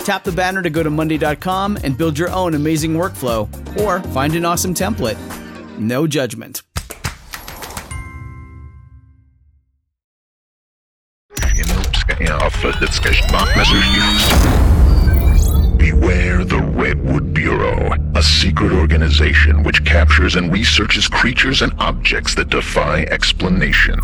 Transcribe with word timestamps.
Tap 0.00 0.24
the 0.24 0.32
banner 0.32 0.62
to 0.62 0.70
go 0.70 0.82
to 0.82 0.90
Monday.com 0.90 1.78
and 1.84 1.96
build 1.96 2.18
your 2.18 2.30
own 2.30 2.54
amazing 2.54 2.94
workflow, 2.94 3.48
or 3.80 4.00
find 4.12 4.34
an 4.34 4.44
awesome 4.44 4.74
template. 4.74 5.18
No 5.78 6.06
judgment. 6.06 6.62
Beware 15.78 16.44
the 16.44 16.60
Redwood 16.74 17.32
Bureau, 17.34 17.92
a 18.14 18.22
secret 18.22 18.72
organization 18.72 19.62
which 19.62 19.84
captures 19.84 20.36
and 20.36 20.52
researches 20.52 21.08
creatures 21.08 21.62
and 21.62 21.72
objects 21.78 22.34
that 22.34 22.48
defy 22.50 23.02
explanation. 23.04 23.98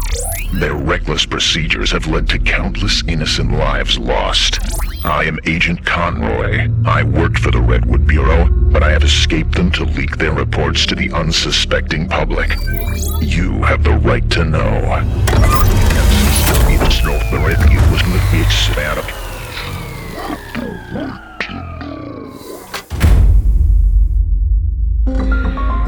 Their 0.54 0.74
reckless 0.74 1.26
procedures 1.26 1.90
have 1.90 2.06
led 2.06 2.28
to 2.30 2.38
countless 2.38 3.02
innocent 3.06 3.52
lives 3.52 3.98
lost. 3.98 4.58
I 5.06 5.22
am 5.22 5.38
Agent 5.46 5.86
Conroy. 5.86 6.68
I 6.84 7.04
worked 7.04 7.38
for 7.38 7.52
the 7.52 7.60
Redwood 7.60 8.08
Bureau, 8.08 8.50
but 8.50 8.82
I 8.82 8.90
have 8.90 9.04
escaped 9.04 9.54
them 9.54 9.70
to 9.72 9.84
leak 9.84 10.16
their 10.16 10.32
reports 10.32 10.84
to 10.86 10.96
the 10.96 11.12
unsuspecting 11.12 12.08
public. 12.08 12.50
You 13.20 13.62
have 13.62 13.84
the 13.84 14.00
right 14.02 14.28
to 14.30 14.44
know. 14.44 14.60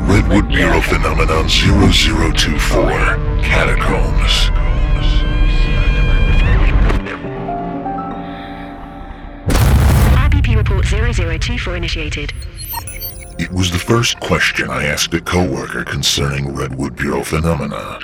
Redwood 0.06 0.48
Bureau 0.48 0.80
Phenomenon 0.80 1.48
0024 1.48 2.88
Catacombs. 3.42 4.67
Report 10.58 10.84
0024 10.84 11.76
initiated. 11.76 12.32
It 13.38 13.52
was 13.52 13.70
the 13.70 13.78
first 13.78 14.18
question 14.18 14.68
I 14.68 14.86
asked 14.86 15.14
a 15.14 15.20
coworker 15.20 15.84
concerning 15.84 16.52
Redwood 16.52 16.96
Bureau 16.96 17.22
phenomena. 17.22 17.98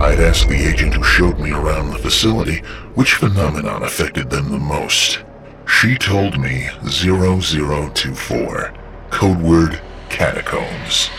I'd 0.00 0.18
asked 0.20 0.48
the 0.48 0.66
agent 0.66 0.94
who 0.94 1.04
showed 1.04 1.38
me 1.38 1.52
around 1.52 1.90
the 1.90 1.98
facility 1.98 2.62
which 2.94 3.14
phenomenon 3.14 3.82
affected 3.82 4.30
them 4.30 4.50
the 4.50 4.58
most. 4.58 5.22
She 5.66 5.96
told 5.96 6.40
me 6.40 6.70
0024, 6.88 8.74
code 9.10 9.42
word 9.42 9.82
catacombs. 10.08 11.10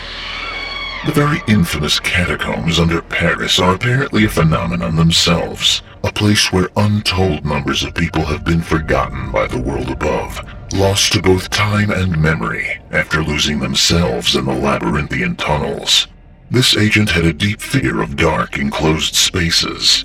The 1.04 1.12
very 1.12 1.40
infamous 1.46 2.00
catacombs 2.00 2.80
under 2.80 3.00
Paris 3.02 3.60
are 3.60 3.74
apparently 3.74 4.24
a 4.24 4.28
phenomenon 4.28 4.96
themselves, 4.96 5.82
a 6.02 6.10
place 6.10 6.50
where 6.50 6.70
untold 6.76 7.44
numbers 7.44 7.84
of 7.84 7.94
people 7.94 8.24
have 8.24 8.44
been 8.44 8.62
forgotten 8.62 9.30
by 9.30 9.46
the 9.46 9.60
world 9.60 9.90
above, 9.90 10.40
lost 10.72 11.12
to 11.12 11.22
both 11.22 11.50
time 11.50 11.90
and 11.90 12.20
memory 12.20 12.80
after 12.90 13.22
losing 13.22 13.60
themselves 13.60 14.34
in 14.34 14.46
the 14.46 14.54
labyrinthian 14.54 15.36
tunnels. 15.36 16.08
This 16.50 16.76
agent 16.76 17.10
had 17.10 17.24
a 17.24 17.32
deep 17.32 17.60
fear 17.60 18.02
of 18.02 18.16
dark, 18.16 18.58
enclosed 18.58 19.14
spaces. 19.14 20.04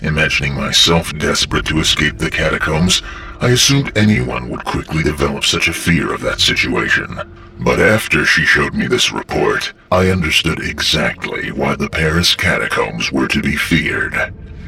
Imagining 0.00 0.54
myself 0.54 1.12
desperate 1.18 1.66
to 1.66 1.80
escape 1.80 2.18
the 2.18 2.30
catacombs, 2.30 3.02
I 3.40 3.52
assumed 3.52 3.96
anyone 3.96 4.50
would 4.50 4.66
quickly 4.66 5.02
develop 5.02 5.44
such 5.44 5.66
a 5.66 5.72
fear 5.72 6.12
of 6.12 6.20
that 6.20 6.40
situation. 6.40 7.18
But 7.58 7.80
after 7.80 8.26
she 8.26 8.44
showed 8.44 8.74
me 8.74 8.86
this 8.86 9.12
report, 9.12 9.72
I 9.90 10.10
understood 10.10 10.60
exactly 10.60 11.50
why 11.50 11.74
the 11.76 11.88
Paris 11.88 12.34
catacombs 12.34 13.10
were 13.10 13.28
to 13.28 13.40
be 13.40 13.56
feared. 13.56 14.12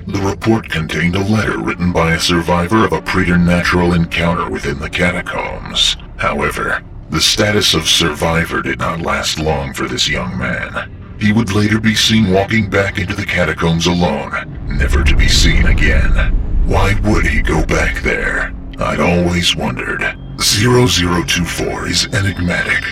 The 0.06 0.20
report 0.20 0.70
contained 0.70 1.16
a 1.16 1.22
letter 1.22 1.58
written 1.58 1.92
by 1.92 2.12
a 2.12 2.20
survivor 2.20 2.86
of 2.86 2.94
a 2.94 3.02
preternatural 3.02 3.92
encounter 3.92 4.48
within 4.48 4.78
the 4.78 4.90
catacombs. 4.90 5.98
However, 6.16 6.82
the 7.10 7.20
status 7.20 7.74
of 7.74 7.86
survivor 7.86 8.62
did 8.62 8.78
not 8.78 9.02
last 9.02 9.38
long 9.38 9.74
for 9.74 9.86
this 9.86 10.08
young 10.08 10.38
man. 10.38 10.90
He 11.20 11.30
would 11.30 11.52
later 11.52 11.78
be 11.78 11.94
seen 11.94 12.32
walking 12.32 12.70
back 12.70 12.98
into 12.98 13.14
the 13.14 13.26
catacombs 13.26 13.86
alone, 13.86 14.32
never 14.66 15.04
to 15.04 15.14
be 15.14 15.28
seen 15.28 15.66
again. 15.66 16.34
Why 16.66 16.98
would 17.04 17.26
he 17.26 17.42
go 17.42 17.66
back 17.66 18.02
there? 18.02 18.54
I'd 18.78 19.00
always 19.00 19.54
wondered. 19.54 20.00
0024 20.40 21.86
is 21.86 22.06
enigmatic. 22.14 22.82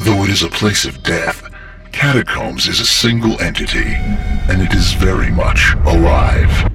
Though 0.00 0.24
it 0.24 0.30
is 0.30 0.42
a 0.42 0.48
place 0.48 0.84
of 0.84 1.02
death, 1.02 1.42
Catacombs 1.92 2.66
is 2.68 2.80
a 2.80 2.86
single 2.86 3.40
entity, 3.40 3.94
and 4.48 4.62
it 4.62 4.72
is 4.74 4.92
very 4.94 5.30
much 5.30 5.74
alive. 5.84 6.70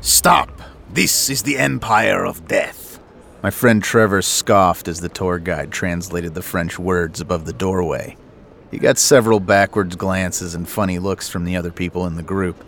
Stop! 0.00 0.50
This 0.90 1.30
is 1.30 1.42
the 1.42 1.58
Empire 1.58 2.24
of 2.24 2.46
Death. 2.46 3.00
My 3.42 3.50
friend 3.50 3.82
Trevor 3.82 4.22
scoffed 4.22 4.86
as 4.86 5.00
the 5.00 5.08
tour 5.08 5.38
guide 5.38 5.70
translated 5.70 6.34
the 6.34 6.42
French 6.42 6.78
words 6.78 7.20
above 7.20 7.46
the 7.46 7.52
doorway. 7.52 8.16
He 8.70 8.78
got 8.78 8.98
several 8.98 9.40
backwards 9.40 9.96
glances 9.96 10.54
and 10.54 10.68
funny 10.68 10.98
looks 10.98 11.28
from 11.28 11.44
the 11.44 11.56
other 11.56 11.70
people 11.70 12.06
in 12.06 12.16
the 12.16 12.22
group, 12.22 12.64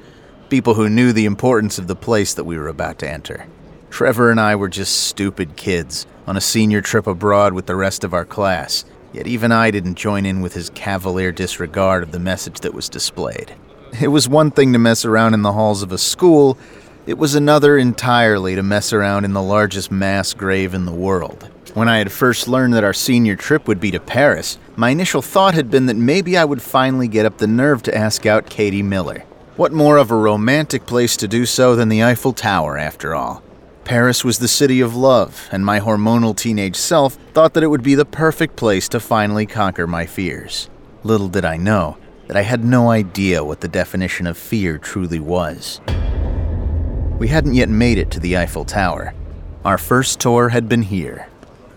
people 0.48 0.74
who 0.74 0.88
knew 0.88 1.12
the 1.12 1.24
importance 1.24 1.78
of 1.78 1.88
the 1.88 1.96
place 1.96 2.34
that 2.34 2.44
we 2.44 2.56
were 2.56 2.68
about 2.68 2.98
to 3.00 3.10
enter. 3.10 3.46
Trevor 3.90 4.30
and 4.30 4.40
I 4.40 4.56
were 4.56 4.68
just 4.68 5.02
stupid 5.02 5.56
kids 5.56 6.06
on 6.26 6.36
a 6.36 6.40
senior 6.40 6.80
trip 6.80 7.06
abroad 7.06 7.54
with 7.54 7.66
the 7.66 7.76
rest 7.76 8.04
of 8.04 8.12
our 8.12 8.24
class, 8.24 8.84
yet 9.12 9.26
even 9.26 9.52
I 9.52 9.70
didn't 9.70 9.94
join 9.94 10.26
in 10.26 10.40
with 10.40 10.54
his 10.54 10.70
cavalier 10.70 11.32
disregard 11.32 12.02
of 12.02 12.12
the 12.12 12.18
message 12.18 12.60
that 12.60 12.74
was 12.74 12.88
displayed. 12.88 13.54
It 14.00 14.08
was 14.08 14.28
one 14.28 14.50
thing 14.50 14.72
to 14.72 14.78
mess 14.78 15.04
around 15.04 15.34
in 15.34 15.42
the 15.42 15.52
halls 15.52 15.82
of 15.82 15.92
a 15.92 15.98
school, 15.98 16.58
it 17.06 17.18
was 17.18 17.36
another 17.36 17.78
entirely 17.78 18.56
to 18.56 18.62
mess 18.64 18.92
around 18.92 19.24
in 19.24 19.32
the 19.32 19.42
largest 19.42 19.92
mass 19.92 20.34
grave 20.34 20.74
in 20.74 20.86
the 20.86 20.92
world. 20.92 21.48
When 21.76 21.90
I 21.90 21.98
had 21.98 22.10
first 22.10 22.48
learned 22.48 22.72
that 22.72 22.84
our 22.84 22.94
senior 22.94 23.36
trip 23.36 23.68
would 23.68 23.80
be 23.80 23.90
to 23.90 24.00
Paris, 24.00 24.56
my 24.76 24.88
initial 24.88 25.20
thought 25.20 25.52
had 25.52 25.70
been 25.70 25.84
that 25.84 25.96
maybe 25.96 26.34
I 26.34 26.42
would 26.42 26.62
finally 26.62 27.06
get 27.06 27.26
up 27.26 27.36
the 27.36 27.46
nerve 27.46 27.82
to 27.82 27.94
ask 27.94 28.24
out 28.24 28.48
Katie 28.48 28.82
Miller. 28.82 29.24
What 29.56 29.74
more 29.74 29.98
of 29.98 30.10
a 30.10 30.16
romantic 30.16 30.86
place 30.86 31.18
to 31.18 31.28
do 31.28 31.44
so 31.44 31.76
than 31.76 31.90
the 31.90 32.02
Eiffel 32.02 32.32
Tower, 32.32 32.78
after 32.78 33.14
all? 33.14 33.42
Paris 33.84 34.24
was 34.24 34.38
the 34.38 34.48
city 34.48 34.80
of 34.80 34.96
love, 34.96 35.50
and 35.52 35.66
my 35.66 35.78
hormonal 35.78 36.34
teenage 36.34 36.76
self 36.76 37.18
thought 37.34 37.52
that 37.52 37.62
it 37.62 37.68
would 37.68 37.82
be 37.82 37.94
the 37.94 38.06
perfect 38.06 38.56
place 38.56 38.88
to 38.88 38.98
finally 38.98 39.44
conquer 39.44 39.86
my 39.86 40.06
fears. 40.06 40.70
Little 41.02 41.28
did 41.28 41.44
I 41.44 41.58
know 41.58 41.98
that 42.26 42.38
I 42.38 42.42
had 42.42 42.64
no 42.64 42.88
idea 42.88 43.44
what 43.44 43.60
the 43.60 43.68
definition 43.68 44.26
of 44.26 44.38
fear 44.38 44.78
truly 44.78 45.20
was. 45.20 45.82
We 47.18 47.28
hadn't 47.28 47.52
yet 47.52 47.68
made 47.68 47.98
it 47.98 48.10
to 48.12 48.20
the 48.20 48.38
Eiffel 48.38 48.64
Tower. 48.64 49.12
Our 49.62 49.76
first 49.76 50.20
tour 50.20 50.48
had 50.48 50.70
been 50.70 50.82
here, 50.82 51.28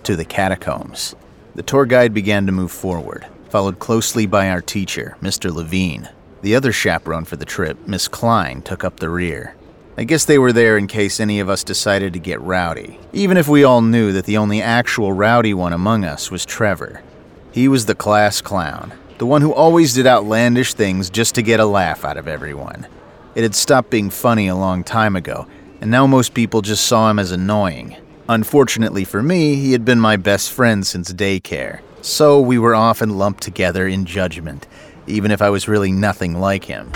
to 0.10 0.16
the 0.16 0.26
catacombs. 0.26 1.16
The 1.54 1.62
tour 1.62 1.86
guide 1.86 2.16
began 2.16 2.48
to 2.48 2.52
move 2.52 2.72
forward, 2.72 3.28
followed 3.50 3.78
closely 3.78 4.26
by 4.26 4.50
our 4.50 4.60
teacher, 4.60 5.16
Mr. 5.22 5.54
Levine. 5.54 6.10
The 6.42 6.56
other 6.56 6.72
chaperone 6.72 7.26
for 7.26 7.36
the 7.36 7.46
trip, 7.46 7.88
Miss 7.88 8.08
Klein, 8.08 8.64
took 8.64 8.84
up 8.84 9.00
the 9.00 9.12
rear. 9.12 9.56
I 10.00 10.06
guess 10.06 10.26
they 10.26 10.40
were 10.40 10.52
there 10.52 10.80
in 10.80 10.88
case 10.88 11.20
any 11.20 11.40
of 11.40 11.48
us 11.48 11.64
decided 11.64 12.14
to 12.14 12.20
get 12.20 12.42
rowdy, 12.42 13.00
even 13.14 13.38
if 13.38 13.48
we 13.48 13.64
all 13.64 13.84
knew 13.84 14.12
that 14.14 14.26
the 14.26 14.38
only 14.38 14.64
actual 14.64 15.14
rowdy 15.14 15.54
one 15.54 15.74
among 15.74 16.06
us 16.06 16.32
was 16.32 16.44
Trevor. 16.44 17.04
He 17.52 17.68
was 17.68 17.86
the 17.86 17.94
class 17.94 18.42
clown, 18.42 18.94
the 19.20 19.28
one 19.28 19.44
who 19.44 19.54
always 19.54 19.94
did 19.94 20.08
outlandish 20.08 20.74
things 20.74 21.12
just 21.12 21.36
to 21.36 21.44
get 21.44 21.60
a 21.60 21.68
laugh 21.68 22.04
out 22.04 22.18
of 22.18 22.28
everyone. 22.28 22.88
It 23.36 23.44
had 23.44 23.54
stopped 23.54 23.92
being 23.92 24.10
funny 24.10 24.48
a 24.48 24.56
long 24.56 24.84
time 24.84 25.16
ago, 25.16 25.46
and 25.82 25.92
now 25.92 26.08
most 26.08 26.34
people 26.34 26.64
just 26.64 26.88
saw 26.88 27.12
him 27.12 27.20
as 27.20 27.32
annoying. 27.32 27.96
Unfortunately 28.30 29.04
for 29.06 29.24
me, 29.24 29.56
he 29.56 29.72
had 29.72 29.84
been 29.84 30.00
my 30.00 30.16
best 30.16 30.52
friend 30.52 30.86
since 30.86 31.12
daycare, 31.12 31.80
so 32.02 32.40
we 32.40 32.60
were 32.60 32.76
often 32.76 33.18
lumped 33.18 33.42
together 33.42 33.88
in 33.88 34.06
judgment, 34.06 34.68
even 35.08 35.32
if 35.32 35.42
I 35.42 35.50
was 35.50 35.68
really 35.68 35.92
nothing 35.92 36.40
like 36.40 36.66
him. 36.66 36.92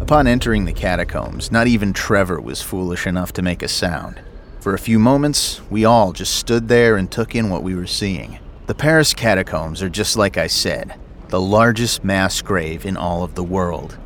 Upon 0.00 0.26
entering 0.26 0.64
the 0.64 0.72
catacombs, 0.72 1.52
not 1.52 1.68
even 1.68 1.92
Trevor 1.92 2.40
was 2.40 2.60
foolish 2.60 3.06
enough 3.06 3.32
to 3.34 3.42
make 3.42 3.62
a 3.62 3.68
sound. 3.68 4.20
For 4.58 4.74
a 4.74 4.80
few 4.80 4.98
moments, 4.98 5.60
we 5.70 5.84
all 5.84 6.12
just 6.12 6.34
stood 6.34 6.66
there 6.66 6.96
and 6.96 7.08
took 7.08 7.36
in 7.36 7.48
what 7.48 7.62
we 7.62 7.76
were 7.76 7.86
seeing. 7.86 8.40
The 8.66 8.74
Paris 8.74 9.14
catacombs 9.14 9.80
are 9.80 9.88
just 9.88 10.16
like 10.16 10.36
I 10.36 10.48
said, 10.48 10.98
the 11.28 11.40
largest 11.40 12.02
mass 12.02 12.42
grave 12.42 12.84
in 12.84 12.96
all 12.96 13.22
of 13.22 13.36
the 13.36 13.44
world. 13.44 13.96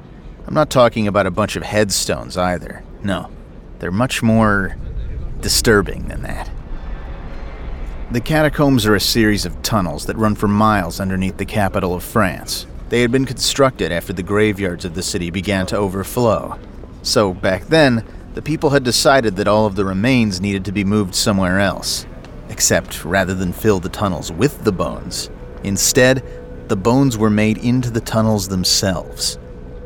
I'm 0.46 0.52
not 0.52 0.68
talking 0.68 1.08
about 1.08 1.26
a 1.26 1.30
bunch 1.30 1.56
of 1.56 1.62
headstones 1.62 2.36
either. 2.36 2.84
No, 3.02 3.30
they're 3.78 3.90
much 3.90 4.22
more 4.22 4.76
disturbing 5.42 6.08
than 6.08 6.22
that. 6.22 6.50
The 8.10 8.20
catacombs 8.20 8.86
are 8.86 8.94
a 8.94 9.00
series 9.00 9.46
of 9.46 9.62
tunnels 9.62 10.06
that 10.06 10.16
run 10.16 10.34
for 10.34 10.48
miles 10.48 11.00
underneath 11.00 11.38
the 11.38 11.46
capital 11.46 11.94
of 11.94 12.02
France. 12.02 12.66
They 12.90 13.00
had 13.00 13.10
been 13.10 13.24
constructed 13.24 13.90
after 13.90 14.12
the 14.12 14.22
graveyards 14.22 14.84
of 14.84 14.94
the 14.94 15.02
city 15.02 15.30
began 15.30 15.64
to 15.66 15.78
overflow. 15.78 16.58
So, 17.02 17.32
back 17.32 17.64
then, 17.68 18.04
the 18.34 18.42
people 18.42 18.70
had 18.70 18.84
decided 18.84 19.36
that 19.36 19.48
all 19.48 19.64
of 19.64 19.76
the 19.76 19.84
remains 19.84 20.40
needed 20.40 20.64
to 20.66 20.72
be 20.72 20.84
moved 20.84 21.14
somewhere 21.14 21.58
else. 21.58 22.06
Except, 22.50 23.02
rather 23.04 23.34
than 23.34 23.52
fill 23.52 23.80
the 23.80 23.88
tunnels 23.88 24.30
with 24.30 24.62
the 24.64 24.72
bones, 24.72 25.30
instead, 25.64 26.22
the 26.68 26.76
bones 26.76 27.16
were 27.16 27.30
made 27.30 27.56
into 27.56 27.90
the 27.90 28.00
tunnels 28.00 28.48
themselves. 28.48 29.38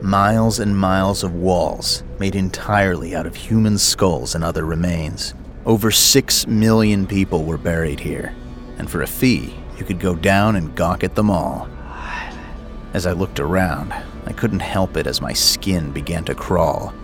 Miles 0.03 0.59
and 0.59 0.77
miles 0.77 1.23
of 1.23 1.33
walls, 1.33 2.03
made 2.19 2.35
entirely 2.35 3.15
out 3.15 3.27
of 3.27 3.37
human 3.37 3.79
skulls 3.79 4.35
and 4.35 4.43
other 4.43 4.65
remains. 4.65 5.33
Over 5.67 5.91
six 5.91 6.47
million 6.47 7.09
people 7.09 7.43
were 7.43 7.59
buried 7.59 7.99
here, 7.99 8.33
and 8.79 8.89
for 8.89 9.03
a 9.03 9.07
fee, 9.09 9.53
you 9.77 9.85
could 9.85 9.99
go 9.99 10.15
down 10.15 10.55
and 10.55 10.77
gawk 10.77 11.03
at 11.03 11.17
them 11.17 11.29
all. 11.29 11.69
As 12.95 13.05
I 13.05 13.11
looked 13.11 13.41
around, 13.41 13.93
I 13.93 14.33
couldn't 14.33 14.61
help 14.61 14.97
it 14.97 15.09
as 15.09 15.21
my 15.21 15.33
skin 15.33 15.91
began 15.91 16.23
to 16.27 16.37
crawl. 16.37 16.95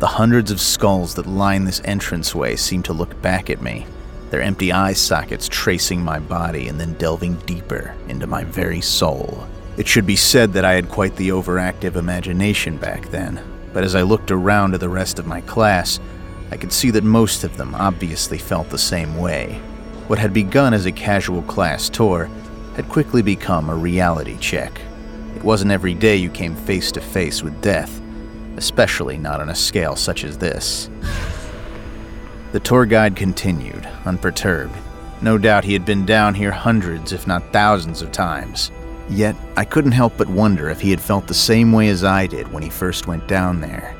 The 0.00 0.08
hundreds 0.08 0.50
of 0.50 0.60
skulls 0.60 1.14
that 1.14 1.26
line 1.26 1.66
this 1.66 1.78
entranceway 1.84 2.56
seemed 2.56 2.84
to 2.86 2.92
look 2.92 3.22
back 3.22 3.48
at 3.48 3.62
me, 3.62 3.86
their 4.30 4.42
empty 4.42 4.72
eye 4.72 4.94
sockets 4.94 5.46
tracing 5.46 6.02
my 6.02 6.18
body 6.18 6.66
and 6.66 6.80
then 6.80 6.94
delving 6.94 7.36
deeper 7.46 7.94
into 8.08 8.26
my 8.26 8.42
very 8.42 8.80
soul. 8.80 9.46
It 9.76 9.86
should 9.86 10.04
be 10.04 10.16
said 10.16 10.52
that 10.54 10.64
I 10.64 10.72
had 10.72 10.88
quite 10.88 11.14
the 11.14 11.28
overactive 11.28 11.94
imagination 11.94 12.76
back 12.76 13.06
then, 13.10 13.40
but 13.72 13.84
as 13.84 13.94
I 13.94 14.02
looked 14.02 14.32
around 14.32 14.74
at 14.74 14.80
the 14.80 14.88
rest 14.88 15.20
of 15.20 15.28
my 15.28 15.42
class, 15.42 16.00
I 16.52 16.56
could 16.56 16.72
see 16.72 16.90
that 16.90 17.04
most 17.04 17.44
of 17.44 17.56
them 17.56 17.74
obviously 17.74 18.38
felt 18.38 18.70
the 18.70 18.78
same 18.78 19.16
way. 19.16 19.60
What 20.08 20.18
had 20.18 20.32
begun 20.32 20.74
as 20.74 20.86
a 20.86 20.92
casual 20.92 21.42
class 21.42 21.88
tour 21.88 22.28
had 22.74 22.88
quickly 22.88 23.22
become 23.22 23.70
a 23.70 23.74
reality 23.74 24.36
check. 24.38 24.80
It 25.36 25.44
wasn't 25.44 25.70
every 25.70 25.94
day 25.94 26.16
you 26.16 26.28
came 26.28 26.56
face 26.56 26.90
to 26.92 27.00
face 27.00 27.42
with 27.42 27.62
death, 27.62 28.00
especially 28.56 29.16
not 29.16 29.40
on 29.40 29.48
a 29.48 29.54
scale 29.54 29.94
such 29.94 30.24
as 30.24 30.38
this. 30.38 30.90
The 32.50 32.60
tour 32.60 32.84
guide 32.84 33.14
continued, 33.14 33.86
unperturbed. 34.04 34.74
No 35.22 35.38
doubt 35.38 35.64
he 35.64 35.72
had 35.72 35.84
been 35.84 36.04
down 36.04 36.34
here 36.34 36.50
hundreds, 36.50 37.12
if 37.12 37.28
not 37.28 37.52
thousands, 37.52 38.02
of 38.02 38.10
times. 38.10 38.72
Yet, 39.08 39.36
I 39.56 39.64
couldn't 39.64 39.92
help 39.92 40.14
but 40.16 40.28
wonder 40.28 40.68
if 40.68 40.80
he 40.80 40.90
had 40.90 41.00
felt 41.00 41.28
the 41.28 41.34
same 41.34 41.70
way 41.70 41.88
as 41.90 42.02
I 42.02 42.26
did 42.26 42.52
when 42.52 42.62
he 42.62 42.70
first 42.70 43.06
went 43.06 43.28
down 43.28 43.60
there. 43.60 43.94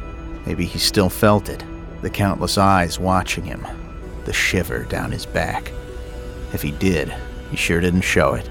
Maybe 0.47 0.65
he 0.65 0.79
still 0.79 1.09
felt 1.09 1.49
it 1.49 1.63
the 2.03 2.11
countless 2.11 2.59
eyes 2.59 2.99
watching 2.99 3.45
him, 3.45 3.67
the 4.25 4.33
shiver 4.33 4.85
down 4.85 5.13
his 5.13 5.27
back. 5.27 5.73
If 6.53 6.63
he 6.63 6.71
did, 6.73 7.15
he 7.51 7.57
sure 7.57 7.81
didn't 7.81 8.03
show 8.03 8.35
it. 8.35 8.49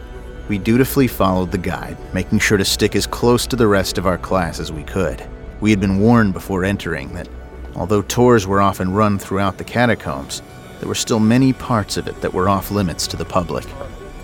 We 0.47 0.57
dutifully 0.57 1.07
followed 1.07 1.51
the 1.51 1.57
guide, 1.57 1.97
making 2.13 2.39
sure 2.39 2.57
to 2.57 2.65
stick 2.65 2.95
as 2.95 3.05
close 3.05 3.45
to 3.47 3.55
the 3.55 3.67
rest 3.67 3.97
of 3.97 4.07
our 4.07 4.17
class 4.17 4.59
as 4.59 4.71
we 4.71 4.83
could. 4.83 5.23
We 5.61 5.69
had 5.69 5.79
been 5.79 5.99
warned 5.99 6.33
before 6.33 6.63
entering 6.63 7.13
that 7.13 7.29
although 7.75 8.01
tours 8.01 8.47
were 8.47 8.61
often 8.61 8.93
run 8.93 9.19
throughout 9.19 9.57
the 9.57 9.63
catacombs, 9.63 10.41
there 10.79 10.87
were 10.87 10.95
still 10.95 11.19
many 11.19 11.53
parts 11.53 11.97
of 11.97 12.07
it 12.07 12.19
that 12.21 12.33
were 12.33 12.49
off 12.49 12.71
limits 12.71 13.05
to 13.07 13.17
the 13.17 13.25
public. 13.25 13.65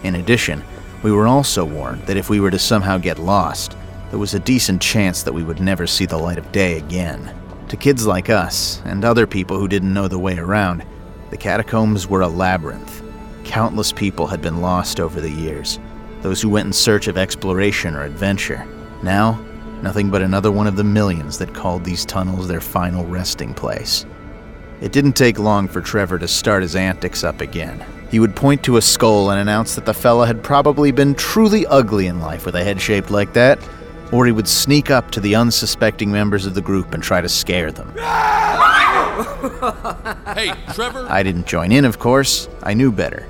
In 0.04 0.16
addition, 0.16 0.64
we 1.04 1.12
were 1.12 1.28
also 1.28 1.64
warned 1.66 2.02
that 2.04 2.18
if 2.18 2.30
we 2.30 2.40
were 2.40 2.52
to 2.52 2.60
somehow 2.60 2.98
get 2.98 3.20
lost, 3.20 3.76
there 4.10 4.20
was 4.20 4.34
a 4.34 4.40
decent 4.40 4.82
chance 4.82 5.24
that 5.24 5.34
we 5.34 5.44
would 5.44 5.60
never 5.60 5.86
see 5.86 6.06
the 6.06 6.18
light 6.18 6.38
of 6.38 6.52
day 6.52 6.78
again. 6.78 7.34
To 7.76 7.82
kids 7.82 8.08
like 8.08 8.30
us, 8.30 8.82
and 8.86 9.04
other 9.04 9.28
people 9.28 9.60
who 9.60 9.68
didn't 9.68 9.94
know 9.94 10.08
the 10.08 10.18
way 10.18 10.38
around, 10.38 10.86
the 11.30 11.36
catacombs 11.36 12.08
were 12.08 12.22
a 12.22 12.28
labyrinth. 12.30 13.04
Countless 13.44 13.92
people 13.92 14.28
had 14.28 14.42
been 14.42 14.62
lost 14.62 14.98
over 14.98 15.20
the 15.20 15.30
years, 15.30 15.78
those 16.22 16.42
who 16.42 16.48
went 16.48 16.68
in 16.68 16.72
search 16.72 17.10
of 17.10 17.18
exploration 17.18 17.94
or 17.94 18.04
adventure. 18.04 18.66
Now, 19.04 19.44
nothing 19.82 20.10
but 20.10 20.22
another 20.22 20.54
one 20.54 20.68
of 20.68 20.78
the 20.78 20.86
millions 20.86 21.38
that 21.40 21.54
called 21.54 21.84
these 21.84 22.06
tunnels 22.06 22.48
their 22.48 22.62
final 22.62 23.06
resting 23.08 23.54
place. 23.54 24.06
It 24.80 24.94
didn't 24.94 25.18
take 25.18 25.38
long 25.38 25.68
for 25.68 25.82
Trevor 25.82 26.18
to 26.20 26.30
start 26.30 26.62
his 26.62 26.78
antics 26.78 27.26
up 27.26 27.42
again. 27.42 27.84
He 28.10 28.22
would 28.22 28.38
point 28.38 28.64
to 28.64 28.78
a 28.78 28.82
skull 28.82 29.32
and 29.32 29.42
announce 29.42 29.76
that 29.76 29.86
the 29.86 29.94
fella 29.94 30.28
had 30.28 30.42
probably 30.42 30.94
been 30.94 31.14
truly 31.14 31.68
ugly 31.68 32.08
in 32.08 32.22
life 32.22 32.46
with 32.46 32.56
a 32.56 32.64
head 32.64 32.80
shaped 32.80 33.12
like 33.12 33.34
that, 33.34 33.60
or 34.16 34.26
he 34.26 34.32
would 34.32 34.48
sneak 34.48 34.90
up 34.90 35.12
to 35.12 35.20
the 35.20 35.36
unsuspecting 35.36 36.10
members 36.10 36.46
of 36.46 36.54
the 36.56 36.62
group 36.62 36.94
and 36.94 37.04
try 37.04 37.20
to 37.20 37.30
scare 37.30 37.72
them. 37.72 37.94
Hey, 40.36 40.52
Trevor. 40.74 41.08
I 41.10 41.24
didn't 41.24 41.48
join 41.48 41.72
in, 41.72 41.86
of 41.86 42.00
course, 42.00 42.50
I 42.64 42.74
knew 42.74 42.92
better. 42.92 43.26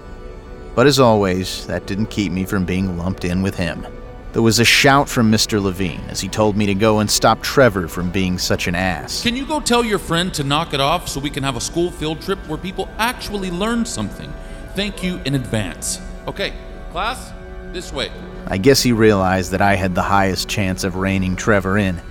But 0.73 0.87
as 0.87 0.99
always, 0.99 1.67
that 1.67 1.85
didn't 1.85 2.07
keep 2.07 2.31
me 2.31 2.45
from 2.45 2.65
being 2.65 2.97
lumped 2.97 3.25
in 3.25 3.43
with 3.43 3.55
him. 3.55 3.85
There 4.33 4.41
was 4.41 4.59
a 4.59 4.65
shout 4.65 5.07
from 5.07 5.31
Mr. 5.31 5.61
Levine 5.61 6.01
as 6.09 6.19
he 6.19 6.27
told 6.27 6.57
me 6.57 6.65
to 6.65 6.73
go 6.73 6.99
and 6.99 7.09
stop 7.09 7.41
Trevor 7.43 7.87
from 7.87 8.09
being 8.09 8.39
such 8.39 8.67
an 8.67 8.73
ass. 8.73 9.21
Can 9.21 9.35
you 9.35 9.45
go 9.45 9.59
tell 9.59 9.85
your 9.85 9.99
friend 9.99 10.33
to 10.33 10.43
knock 10.43 10.73
it 10.73 10.81
off 10.81 11.07
so 11.07 11.19
we 11.19 11.29
can 11.29 11.43
have 11.43 11.55
a 11.55 11.61
school 11.61 11.91
field 11.91 12.21
trip 12.21 12.39
where 12.47 12.57
people 12.57 12.89
actually 12.97 13.51
learn 13.51 13.85
something? 13.85 14.33
Thank 14.73 15.03
you 15.03 15.21
in 15.25 15.35
advance. 15.35 16.01
Okay, 16.27 16.53
class, 16.91 17.31
this 17.75 17.91
way. 17.91 18.09
I 18.47 18.57
guess 18.57 18.81
he 18.81 18.93
realized 18.93 19.51
that 19.51 19.61
I 19.61 19.75
had 19.75 19.93
the 19.93 20.01
highest 20.01 20.47
chance 20.47 20.85
of 20.85 20.95
reining 20.95 21.35
Trevor 21.35 21.77
in, 21.77 22.01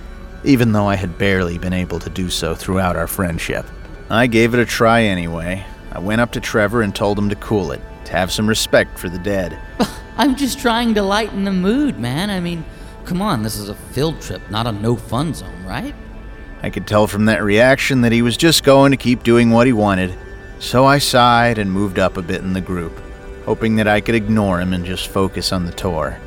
even 0.43 0.71
though 0.71 0.85
I 0.85 0.95
had 0.95 1.17
barely 1.17 1.57
been 1.57 1.73
able 1.73 1.99
to 2.01 2.09
do 2.09 2.29
so 2.29 2.53
throughout 2.53 2.95
our 2.95 3.07
friendship. 3.07 3.65
I 4.07 4.27
gave 4.27 4.53
it 4.53 4.59
a 4.59 4.65
try 4.65 5.01
anyway. 5.01 5.65
I 5.91 5.97
went 5.97 6.21
up 6.21 6.31
to 6.33 6.39
Trevor 6.39 6.83
and 6.83 6.93
told 6.93 7.17
him 7.17 7.29
to 7.29 7.35
cool 7.37 7.71
it, 7.71 7.81
to 8.05 8.11
have 8.11 8.31
some 8.31 8.47
respect 8.47 8.99
for 8.99 9.09
the 9.09 9.17
dead. 9.17 9.59
I'm 10.17 10.35
just 10.35 10.59
trying 10.59 10.93
to 10.93 11.01
lighten 11.01 11.45
the 11.45 11.51
mood, 11.51 11.99
man. 11.99 12.29
I 12.29 12.39
mean, 12.39 12.63
come 13.03 13.23
on, 13.23 13.41
this 13.41 13.57
is 13.57 13.67
a 13.67 13.75
field 13.75 14.21
trip, 14.21 14.43
not 14.51 14.67
a 14.67 14.71
no 14.71 14.95
fun 14.95 15.33
zone, 15.33 15.65
right? 15.65 15.95
I 16.61 16.69
could 16.69 16.85
tell 16.85 17.07
from 17.07 17.25
that 17.25 17.43
reaction 17.43 18.01
that 18.01 18.11
he 18.11 18.21
was 18.21 18.37
just 18.37 18.63
going 18.63 18.91
to 18.91 18.97
keep 18.97 19.23
doing 19.23 19.49
what 19.49 19.65
he 19.65 19.73
wanted, 19.73 20.15
so 20.59 20.85
I 20.85 20.99
sighed 20.99 21.57
and 21.57 21.71
moved 21.71 21.97
up 21.97 22.17
a 22.17 22.21
bit 22.21 22.41
in 22.41 22.53
the 22.53 22.61
group, 22.61 23.01
hoping 23.45 23.75
that 23.75 23.87
I 23.87 24.01
could 24.01 24.15
ignore 24.15 24.59
him 24.59 24.73
and 24.73 24.85
just 24.85 25.07
focus 25.07 25.51
on 25.51 25.65
the 25.65 25.71
tour. 25.71 26.19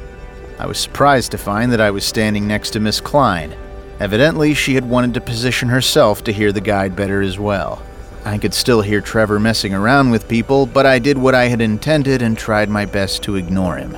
I 0.58 0.66
was 0.66 0.78
surprised 0.78 1.30
to 1.32 1.38
find 1.38 1.72
that 1.72 1.80
I 1.80 1.90
was 1.90 2.04
standing 2.04 2.46
next 2.46 2.70
to 2.70 2.80
Miss 2.80 3.00
Klein. 3.00 3.54
Evidently, 4.00 4.54
she 4.54 4.74
had 4.74 4.88
wanted 4.88 5.14
to 5.14 5.20
position 5.20 5.68
herself 5.68 6.22
to 6.24 6.32
hear 6.32 6.52
the 6.52 6.60
guide 6.60 6.94
better 6.96 7.20
as 7.20 7.38
well. 7.38 7.82
I 8.24 8.38
could 8.38 8.54
still 8.54 8.82
hear 8.82 9.00
Trevor 9.00 9.40
messing 9.40 9.74
around 9.74 10.10
with 10.10 10.28
people, 10.28 10.66
but 10.66 10.86
I 10.86 10.98
did 10.98 11.18
what 11.18 11.34
I 11.34 11.46
had 11.46 11.60
intended 11.60 12.22
and 12.22 12.36
tried 12.36 12.68
my 12.68 12.84
best 12.84 13.22
to 13.24 13.36
ignore 13.36 13.76
him. 13.76 13.96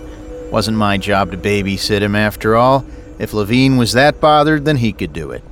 Wasn't 0.50 0.76
my 0.76 0.98
job 0.98 1.30
to 1.30 1.36
babysit 1.36 2.00
him 2.00 2.14
after 2.14 2.56
all. 2.56 2.84
If 3.18 3.34
Levine 3.34 3.76
was 3.76 3.92
that 3.92 4.20
bothered, 4.20 4.64
then 4.64 4.76
he 4.76 4.92
could 4.92 5.12
do 5.12 5.30
it. 5.30 5.42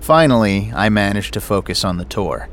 Finally, 0.00 0.72
I 0.74 0.88
managed 0.88 1.34
to 1.34 1.40
focus 1.40 1.84
on 1.84 1.98
the 1.98 2.04
tour. 2.04 2.48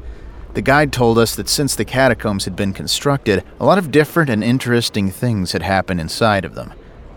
The 0.58 0.64
guide 0.64 0.92
told 0.92 1.20
us 1.20 1.36
that 1.36 1.50
since 1.50 1.76
the 1.76 1.86
catacombs 1.86 2.46
had 2.46 2.56
been 2.56 2.74
constructed, 2.74 3.44
a 3.60 3.64
lot 3.64 3.78
of 3.78 3.92
different 3.92 4.32
and 4.32 4.44
interesting 4.44 5.12
things 5.12 5.52
had 5.52 5.62
happened 5.62 6.02
inside 6.02 6.44
of 6.46 6.56
them. 6.56 6.74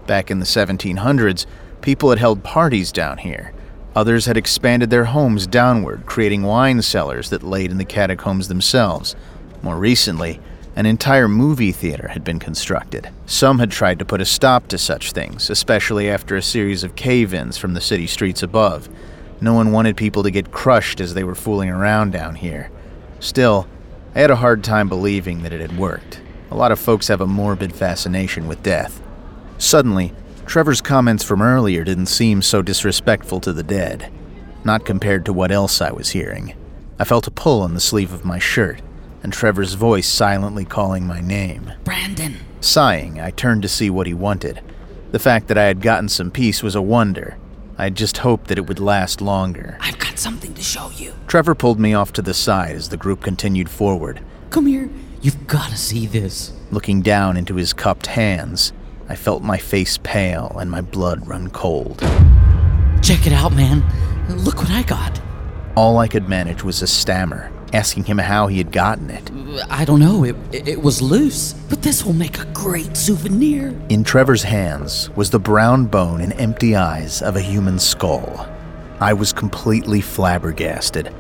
Back 0.07 0.31
in 0.31 0.41
the 0.41 0.45
1700s, 0.45 1.47
people 1.81 2.11
had 2.11 2.19
held 2.19 2.45
parties 2.45 2.93
down 2.93 3.17
here. 3.17 3.55
Others 3.97 4.27
had 4.27 4.37
expanded 4.37 4.91
their 4.91 5.07
homes 5.07 5.47
downward, 5.47 6.05
creating 6.05 6.43
wine 6.43 6.83
cellars 6.83 7.31
that 7.31 7.43
laid 7.43 7.71
in 7.71 7.79
the 7.79 7.87
catacombs 7.87 8.49
themselves. 8.49 9.17
More 9.63 9.79
recently, 9.79 10.39
an 10.77 10.85
entire 10.85 11.27
movie 11.27 11.73
theater 11.73 12.09
had 12.09 12.23
been 12.23 12.41
constructed. 12.41 13.09
Some 13.25 13.59
had 13.59 13.71
tried 13.71 14.01
to 14.01 14.05
put 14.05 14.21
a 14.21 14.27
stop 14.27 14.69
to 14.69 14.77
such 14.77 15.13
things, 15.13 15.49
especially 15.49 16.11
after 16.11 16.37
a 16.37 16.43
series 16.43 16.85
of 16.85 16.95
cave 16.95 17.33
ins 17.33 17.57
from 17.57 17.73
the 17.73 17.81
city 17.81 18.07
streets 18.07 18.43
above. 18.43 18.91
No 19.41 19.55
one 19.55 19.73
wanted 19.73 19.97
people 19.97 20.25
to 20.25 20.31
get 20.31 20.53
crushed 20.53 21.01
as 21.01 21.15
they 21.15 21.25
were 21.25 21.35
fooling 21.35 21.71
around 21.71 22.13
down 22.13 22.35
here. 22.35 22.71
Still, 23.21 23.69
I 24.15 24.21
had 24.21 24.31
a 24.31 24.37
hard 24.37 24.65
time 24.65 24.89
believing 24.89 25.43
that 25.43 25.53
it 25.53 25.61
had 25.61 25.79
worked. 25.79 26.21
A 26.51 26.57
lot 26.57 26.73
of 26.73 26.81
folks 26.81 27.09
have 27.09 27.21
a 27.21 27.27
morbid 27.27 27.75
fascination 27.75 28.49
with 28.49 28.63
death. 28.63 29.01
Suddenly, 29.59 30.13
Trevor's 30.47 30.81
comments 30.81 31.23
from 31.23 31.43
earlier 31.43 31.85
didn't 31.85 32.07
seem 32.07 32.43
so 32.43 32.61
disrespectful 32.61 33.39
to 33.41 33.53
the 33.53 33.63
dead, 33.63 34.11
not 34.65 34.85
compared 34.85 35.25
to 35.27 35.33
what 35.33 35.53
else 35.53 35.81
I 35.81 35.93
was 35.93 36.11
hearing. 36.11 36.55
I 36.99 37.05
felt 37.05 37.29
a 37.29 37.31
pull 37.31 37.63
on 37.63 37.75
the 37.75 37.81
sleeve 37.81 38.13
of 38.13 38.25
my 38.25 38.39
shirt, 38.39 38.83
and 39.23 39.33
Trevor's 39.33 39.75
voice 39.75 40.09
silently 40.09 40.65
calling 40.65 41.07
my 41.07 41.21
name. 41.21 41.73
Brandon. 41.85 42.37
Sighing, 42.61 43.21
I 43.21 43.31
turned 43.31 43.63
to 43.63 43.69
see 43.69 43.91
what 43.91 44.07
he 44.07 44.15
wanted. 44.15 44.61
The 45.13 45.19
fact 45.19 45.49
that 45.49 45.59
I 45.59 45.65
had 45.65 45.83
gotten 45.83 46.09
some 46.09 46.31
peace 46.31 46.63
was 46.63 46.75
a 46.75 46.83
wonder. 46.83 47.37
I 47.81 47.89
just 47.89 48.19
hoped 48.19 48.49
that 48.49 48.59
it 48.59 48.67
would 48.67 48.79
last 48.79 49.23
longer. 49.23 49.79
I've 49.81 49.99
got 49.99 50.19
something 50.19 50.53
to 50.53 50.61
show 50.61 50.91
you. 50.97 51.15
Trevor 51.27 51.55
pulled 51.55 51.81
me 51.81 51.95
off 51.95 52.13
to 52.13 52.21
the 52.21 52.35
side 52.35 52.77
as 52.77 52.91
the 52.91 52.99
group 52.99 53.23
continued 53.23 53.71
forward. 53.71 54.21
Come 54.51 54.67
here. 54.67 54.91
You've 55.23 55.47
got 55.47 55.71
to 55.71 55.79
see 55.79 56.07
this. 56.07 56.53
Looking 56.71 57.01
down 57.01 57.39
into 57.39 57.55
his 57.55 57.73
cupped 57.73 58.05
hands, 58.05 58.75
I 59.09 59.17
felt 59.17 59.43
my 59.43 59.57
face 59.57 59.99
pale 60.03 60.55
and 60.61 60.71
my 60.71 60.83
blood 60.83 61.27
run 61.27 61.49
cold. 61.49 62.01
Check 63.03 63.27
it 63.27 63.33
out, 63.33 63.55
man. 63.55 63.83
Look 64.29 64.59
what 64.59 64.71
I 64.71 64.83
got. 64.83 65.19
All 65.75 65.97
I 65.97 66.07
could 66.07 66.29
manage 66.29 66.63
was 66.63 66.83
a 66.83 66.87
stammer, 66.87 67.51
asking 67.73 68.05
him 68.05 68.19
how 68.19 68.47
he 68.47 68.59
had 68.59 68.73
gotten 68.73 69.11
it. 69.11 69.31
I 69.71 69.85
don't 69.85 70.01
know. 70.01 70.25
It, 70.25 70.37
it 70.53 70.83
was 70.83 71.01
loose. 71.03 71.53
But 71.69 71.83
this 71.83 72.05
will 72.05 72.13
make 72.13 72.39
a 72.39 72.45
great 72.47 72.97
souvenir. 72.97 73.75
In 73.89 74.05
Trevor's 74.05 74.43
hands 74.43 75.11
was 75.11 75.31
the 75.31 75.39
brown 75.39 75.87
bone 75.87 76.21
and 76.21 76.33
empty 76.35 76.77
eyes 76.77 77.23
of 77.23 77.37
a 77.37 77.41
human 77.41 77.79
skull. 77.79 78.49
I 79.01 79.13
was 79.13 79.33
completely 79.33 80.01
flabbergasted. 80.01 81.15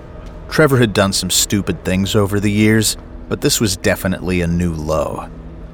Trevor 0.48 0.78
had 0.78 0.92
done 0.92 1.12
some 1.12 1.30
stupid 1.30 1.84
things 1.84 2.14
over 2.14 2.40
the 2.40 2.50
years, 2.50 2.96
but 3.28 3.40
this 3.40 3.60
was 3.60 3.76
definitely 3.76 4.40
a 4.40 4.46
new 4.46 4.74
low. 4.74 5.28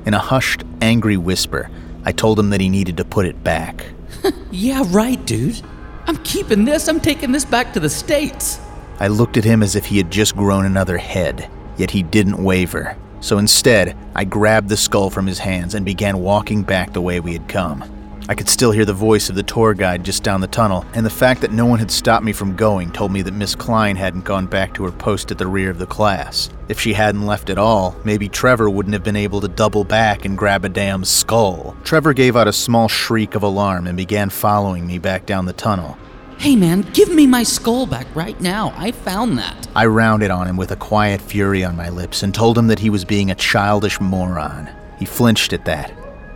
In 0.05 0.15
a 0.15 0.19
hushed, 0.19 0.63
angry 0.81 1.17
whisper, 1.17 1.71
I 2.05 2.13
told 2.13 2.39
him 2.39 2.51
that 2.51 2.61
he 2.61 2.69
needed 2.69 2.97
to 2.99 3.05
put 3.05 3.27
it 3.27 3.43
back. 3.43 3.87
Yeah, 4.51 4.85
right, 4.89 5.23
dude. 5.27 5.61
I'm 6.07 6.17
keeping 6.19 6.65
this. 6.65 6.89
I'm 6.89 7.01
taking 7.01 7.33
this 7.33 7.45
back 7.45 7.73
to 7.75 7.81
the 7.81 7.91
States. 7.91 8.59
I 8.99 9.09
looked 9.09 9.37
at 9.37 9.45
him 9.45 9.63
as 9.63 9.77
if 9.77 9.87
he 9.87 9.99
had 9.99 10.11
just 10.11 10.37
grown 10.37 10.65
another 10.65 10.97
head, 10.97 11.51
yet 11.77 11.91
he 11.91 12.03
didn't 12.03 12.43
waver. 12.43 12.97
So 13.21 13.39
instead, 13.39 13.97
I 14.15 14.25
grabbed 14.25 14.69
the 14.69 14.77
skull 14.77 15.11
from 15.11 15.27
his 15.27 15.39
hands 15.39 15.75
and 15.75 15.85
began 15.85 16.19
walking 16.19 16.63
back 16.63 16.93
the 16.93 17.01
way 17.01 17.21
we 17.21 17.33
had 17.33 17.49
come. 17.49 17.85
I 18.29 18.35
could 18.35 18.49
still 18.49 18.73
hear 18.73 18.85
the 18.85 18.93
voice 18.93 19.29
of 19.29 19.37
the 19.37 19.45
tour 19.45 19.73
guide 19.73 20.05
just 20.05 20.25
down 20.25 20.41
the 20.41 20.49
tunnel, 20.49 20.85
and 20.95 21.07
the 21.07 21.11
fact 21.11 21.41
that 21.43 21.53
no 21.53 21.65
one 21.65 21.79
had 21.79 21.93
stopped 21.93 22.25
me 22.25 22.33
from 22.33 22.57
going 22.57 22.91
told 22.91 23.13
me 23.13 23.23
that 23.23 23.35
Miss 23.35 23.55
Klein 23.55 23.95
hadn't 23.95 24.25
gone 24.25 24.47
back 24.47 24.75
to 24.75 24.85
her 24.85 24.91
post 24.91 25.31
at 25.31 25.39
the 25.39 25.47
rear 25.47 25.71
of 25.71 25.79
the 25.79 25.87
class. 25.87 26.51
If 26.69 26.81
she 26.81 26.93
hadn't 26.93 27.25
left 27.25 27.51
at 27.51 27.59
all, 27.59 27.95
maybe 28.03 28.29
Trevor 28.29 28.69
wouldn't 28.69 28.95
have 28.95 29.05
been 29.05 29.15
able 29.15 29.41
to 29.43 29.49
double 29.49 29.85
back 29.85 30.25
and 30.25 30.37
grab 30.37 30.65
a 30.65 30.69
damn 30.69 31.05
skull. 31.05 31.77
Trevor 31.85 32.15
gave 32.15 32.37
out 32.37 32.49
a 32.49 32.53
small 32.53 32.89
shriek 32.89 33.37
of 33.37 33.45
alarm 33.45 33.87
and 33.87 33.97
began 33.97 34.29
following 34.29 34.89
me 34.89 34.99
back 34.99 35.25
down 35.25 35.47
the 35.47 35.53
tunnel. 35.53 35.97
Hey, 36.39 36.55
man, 36.55 36.83
give 36.93 37.13
me 37.13 37.27
my 37.27 37.43
skull 37.43 37.87
back 37.87 38.07
right 38.15 38.41
now. 38.41 38.73
I 38.77 38.93
found 38.93 39.39
that. 39.39 39.67
I 39.75 39.87
rounded 39.87 40.31
on 40.31 40.47
him 40.47 40.57
with 40.57 40.71
a 40.71 40.77
quiet 40.77 41.21
fury 41.21 41.65
on 41.65 41.77
my 41.77 41.89
lips 41.89 42.23
and 42.23 42.35
told 42.35 42.57
him 42.57 42.69
that 42.69 42.79
he 42.79 42.91
was 42.91 43.05
being 43.05 43.31
a 43.31 43.35
childish 43.35 44.01
moron. 44.01 44.71
He 44.99 45.07
flinched 45.07 45.53
at 45.53 45.65
that. 45.65 45.93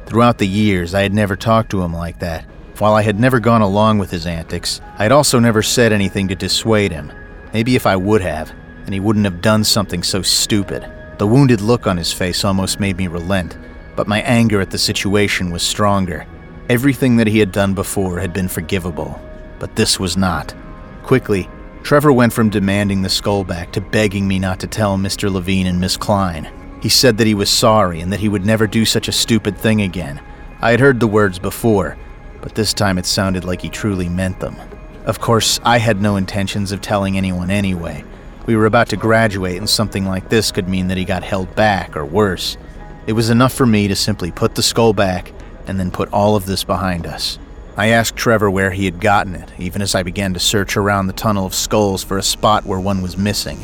Throughout 0.07 0.39
the 0.39 0.49
years, 0.49 0.95
I 0.95 1.03
had 1.03 1.15
never 1.15 1.37
talked 1.37 1.71
to 1.71 1.83
him 1.83 1.95
like 1.95 2.19
that. 2.19 2.45
While 2.79 2.95
I 2.95 3.03
had 3.03 3.21
never 3.21 3.39
gone 3.39 3.63
along 3.63 3.99
with 3.99 4.11
his 4.11 4.27
antics, 4.27 4.81
I 4.99 5.03
had 5.05 5.13
also 5.13 5.39
never 5.39 5.63
said 5.63 5.93
anything 5.93 6.29
to 6.29 6.35
dissuade 6.35 6.91
him. 6.91 7.13
Maybe 7.53 7.77
if 7.77 7.87
I 7.87 7.95
would 7.95 8.23
have, 8.23 8.53
then 8.85 8.93
he 8.93 9.01
wouldn't 9.01 9.27
have 9.27 9.43
done 9.43 9.63
something 9.63 10.03
so 10.03 10.23
stupid. 10.23 10.91
The 11.19 11.27
wounded 11.27 11.61
look 11.61 11.87
on 11.87 11.99
his 11.99 12.13
face 12.13 12.45
almost 12.45 12.81
made 12.81 12.97
me 12.97 13.07
relent, 13.07 13.59
but 13.95 14.09
my 14.09 14.23
anger 14.23 14.61
at 14.61 14.71
the 14.71 14.79
situation 14.79 15.51
was 15.51 15.63
stronger. 15.63 16.27
Everything 16.69 17.17
that 17.19 17.27
he 17.27 17.39
had 17.39 17.53
done 17.53 17.75
before 17.75 18.19
had 18.19 18.33
been 18.33 18.49
forgivable, 18.49 19.21
but 19.61 19.77
this 19.77 20.01
was 20.01 20.17
not. 20.17 20.53
Quickly, 21.05 21.49
Trevor 21.85 22.13
went 22.13 22.33
from 22.33 22.51
demanding 22.51 23.03
the 23.03 23.09
skull 23.09 23.45
back 23.45 23.71
to 23.73 23.81
begging 23.81 24.27
me 24.27 24.41
not 24.41 24.59
to 24.61 24.67
tell 24.67 24.99
Mr. 24.99 25.31
Levine 25.31 25.69
and 25.69 25.81
Miss 25.81 25.97
Klein. 25.97 26.51
He 26.83 26.89
said 26.89 27.19
that 27.19 27.27
he 27.27 27.35
was 27.35 27.51
sorry 27.51 28.01
and 28.01 28.13
that 28.13 28.21
he 28.21 28.29
would 28.29 28.45
never 28.45 28.67
do 28.67 28.85
such 28.85 29.07
a 29.07 29.13
stupid 29.13 29.57
thing 29.57 29.83
again. 29.83 30.21
I 30.61 30.73
had 30.73 30.81
heard 30.81 30.99
the 30.99 31.07
words 31.07 31.39
before, 31.39 31.97
but 32.41 32.55
this 32.55 32.75
time 32.75 32.99
it 32.99 33.07
sounded 33.07 33.45
like 33.45 33.61
he 33.61 33.69
truly 33.69 34.09
meant 34.09 34.41
them. 34.41 34.57
Of 35.05 35.21
course, 35.21 35.61
I 35.65 35.79
had 35.79 36.01
no 36.01 36.17
intentions 36.17 36.73
of 36.73 36.81
telling 36.81 37.17
anyone 37.17 37.51
anyway. 37.51 38.05
We 38.47 38.57
were 38.57 38.67
about 38.67 38.89
to 38.89 38.97
graduate, 38.97 39.57
and 39.57 39.69
something 39.69 40.05
like 40.07 40.29
this 40.29 40.53
could 40.53 40.69
mean 40.69 40.89
that 40.89 40.99
he 40.99 41.05
got 41.05 41.23
held 41.23 41.55
back, 41.55 41.97
or 41.97 42.05
worse. 42.05 42.57
It 43.07 43.13
was 43.13 43.31
enough 43.31 43.53
for 43.53 43.67
me 43.67 43.89
to 43.89 43.97
simply 43.97 44.31
put 44.31 44.55
the 44.55 44.63
skull 44.63 44.93
back 44.93 45.33
and 45.67 45.79
then 45.79 45.91
put 45.91 46.13
all 46.13 46.37
of 46.37 46.47
this 46.47 46.65
behind 46.65 47.07
us. 47.07 47.39
I 47.81 47.87
asked 47.87 48.15
Trevor 48.15 48.51
where 48.51 48.73
he 48.73 48.85
had 48.85 49.01
gotten 49.01 49.35
it, 49.35 49.55
even 49.59 49.81
as 49.81 49.95
I 49.95 50.03
began 50.03 50.35
to 50.35 50.39
search 50.39 50.77
around 50.77 51.07
the 51.07 51.15
tunnel 51.15 51.47
of 51.47 51.55
skulls 51.55 52.05
for 52.05 52.19
a 52.19 52.23
spot 52.23 52.67
where 52.67 52.79
one 52.79 53.01
was 53.01 53.17
missing. 53.17 53.59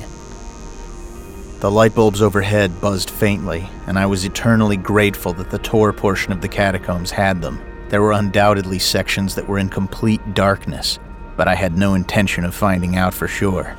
The 1.60 1.70
light 1.70 1.94
bulbs 1.94 2.22
overhead 2.22 2.80
buzzed 2.80 3.10
faintly, 3.10 3.68
and 3.86 3.98
I 3.98 4.06
was 4.06 4.24
eternally 4.24 4.78
grateful 4.78 5.34
that 5.34 5.50
the 5.50 5.58
tour 5.58 5.92
portion 5.92 6.32
of 6.32 6.40
the 6.40 6.48
catacombs 6.48 7.10
had 7.10 7.42
them. 7.42 7.60
There 7.90 8.00
were 8.00 8.12
undoubtedly 8.12 8.78
sections 8.78 9.34
that 9.34 9.46
were 9.46 9.58
in 9.58 9.68
complete 9.68 10.32
darkness, 10.32 10.98
but 11.36 11.46
I 11.46 11.54
had 11.54 11.76
no 11.76 11.92
intention 11.92 12.46
of 12.46 12.54
finding 12.54 12.96
out 12.96 13.12
for 13.12 13.28
sure. 13.28 13.76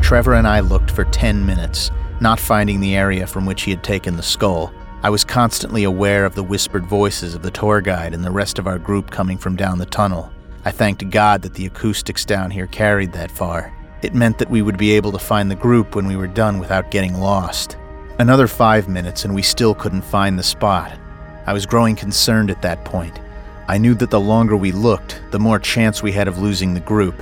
Trevor 0.00 0.34
and 0.34 0.48
I 0.48 0.58
looked 0.58 0.90
for 0.90 1.04
10 1.04 1.46
minutes, 1.46 1.92
not 2.20 2.40
finding 2.40 2.80
the 2.80 2.96
area 2.96 3.28
from 3.28 3.46
which 3.46 3.62
he 3.62 3.70
had 3.70 3.84
taken 3.84 4.16
the 4.16 4.24
skull. 4.24 4.72
I 5.04 5.10
was 5.10 5.24
constantly 5.24 5.82
aware 5.82 6.24
of 6.24 6.36
the 6.36 6.44
whispered 6.44 6.86
voices 6.86 7.34
of 7.34 7.42
the 7.42 7.50
tour 7.50 7.80
guide 7.80 8.14
and 8.14 8.24
the 8.24 8.30
rest 8.30 8.60
of 8.60 8.68
our 8.68 8.78
group 8.78 9.10
coming 9.10 9.36
from 9.36 9.56
down 9.56 9.78
the 9.78 9.86
tunnel. 9.86 10.30
I 10.64 10.70
thanked 10.70 11.10
God 11.10 11.42
that 11.42 11.54
the 11.54 11.66
acoustics 11.66 12.24
down 12.24 12.52
here 12.52 12.68
carried 12.68 13.12
that 13.12 13.32
far. 13.32 13.76
It 14.02 14.14
meant 14.14 14.38
that 14.38 14.48
we 14.48 14.62
would 14.62 14.78
be 14.78 14.92
able 14.92 15.10
to 15.10 15.18
find 15.18 15.50
the 15.50 15.56
group 15.56 15.96
when 15.96 16.06
we 16.06 16.14
were 16.14 16.28
done 16.28 16.60
without 16.60 16.92
getting 16.92 17.18
lost. 17.18 17.76
Another 18.20 18.46
five 18.46 18.88
minutes, 18.88 19.24
and 19.24 19.34
we 19.34 19.42
still 19.42 19.74
couldn't 19.74 20.02
find 20.02 20.38
the 20.38 20.42
spot. 20.44 20.96
I 21.46 21.52
was 21.52 21.66
growing 21.66 21.96
concerned 21.96 22.48
at 22.48 22.62
that 22.62 22.84
point. 22.84 23.18
I 23.66 23.78
knew 23.78 23.94
that 23.94 24.10
the 24.10 24.20
longer 24.20 24.56
we 24.56 24.70
looked, 24.70 25.20
the 25.32 25.40
more 25.40 25.58
chance 25.58 26.00
we 26.00 26.12
had 26.12 26.28
of 26.28 26.38
losing 26.38 26.74
the 26.74 26.80
group. 26.80 27.20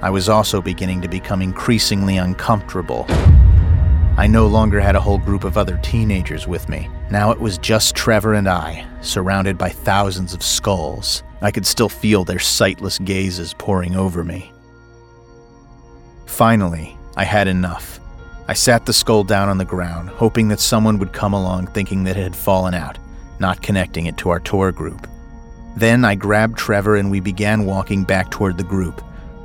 I 0.00 0.08
was 0.08 0.30
also 0.30 0.62
beginning 0.62 1.02
to 1.02 1.08
become 1.08 1.42
increasingly 1.42 2.16
uncomfortable. 2.16 3.06
I 4.18 4.26
no 4.26 4.48
longer 4.48 4.80
had 4.80 4.96
a 4.96 5.00
whole 5.00 5.18
group 5.18 5.44
of 5.44 5.56
other 5.56 5.78
teenagers 5.80 6.48
with 6.48 6.68
me. 6.68 6.90
Now 7.08 7.30
it 7.30 7.38
was 7.38 7.56
just 7.56 7.94
Trevor 7.94 8.34
and 8.34 8.48
I, 8.48 8.84
surrounded 9.00 9.56
by 9.56 9.68
thousands 9.68 10.34
of 10.34 10.42
skulls. 10.42 11.22
I 11.40 11.52
could 11.52 11.64
still 11.64 11.88
feel 11.88 12.24
their 12.24 12.40
sightless 12.40 12.98
gazes 12.98 13.54
pouring 13.54 13.94
over 13.94 14.24
me. 14.24 14.52
Finally, 16.26 16.98
I 17.16 17.22
had 17.22 17.46
enough. 17.46 18.00
I 18.48 18.54
sat 18.54 18.86
the 18.86 18.92
skull 18.92 19.22
down 19.22 19.48
on 19.48 19.56
the 19.56 19.64
ground, 19.64 20.08
hoping 20.08 20.48
that 20.48 20.58
someone 20.58 20.98
would 20.98 21.12
come 21.12 21.32
along 21.32 21.68
thinking 21.68 22.02
that 22.02 22.16
it 22.16 22.22
had 22.24 22.34
fallen 22.34 22.74
out, 22.74 22.98
not 23.38 23.62
connecting 23.62 24.06
it 24.06 24.16
to 24.16 24.30
our 24.30 24.40
tour 24.40 24.72
group. 24.72 25.06
Then 25.76 26.04
I 26.04 26.16
grabbed 26.16 26.58
Trevor 26.58 26.96
and 26.96 27.08
we 27.08 27.20
began 27.20 27.66
walking 27.66 28.02
back 28.02 28.32
toward 28.32 28.58
the 28.58 28.64
group. 28.64 29.00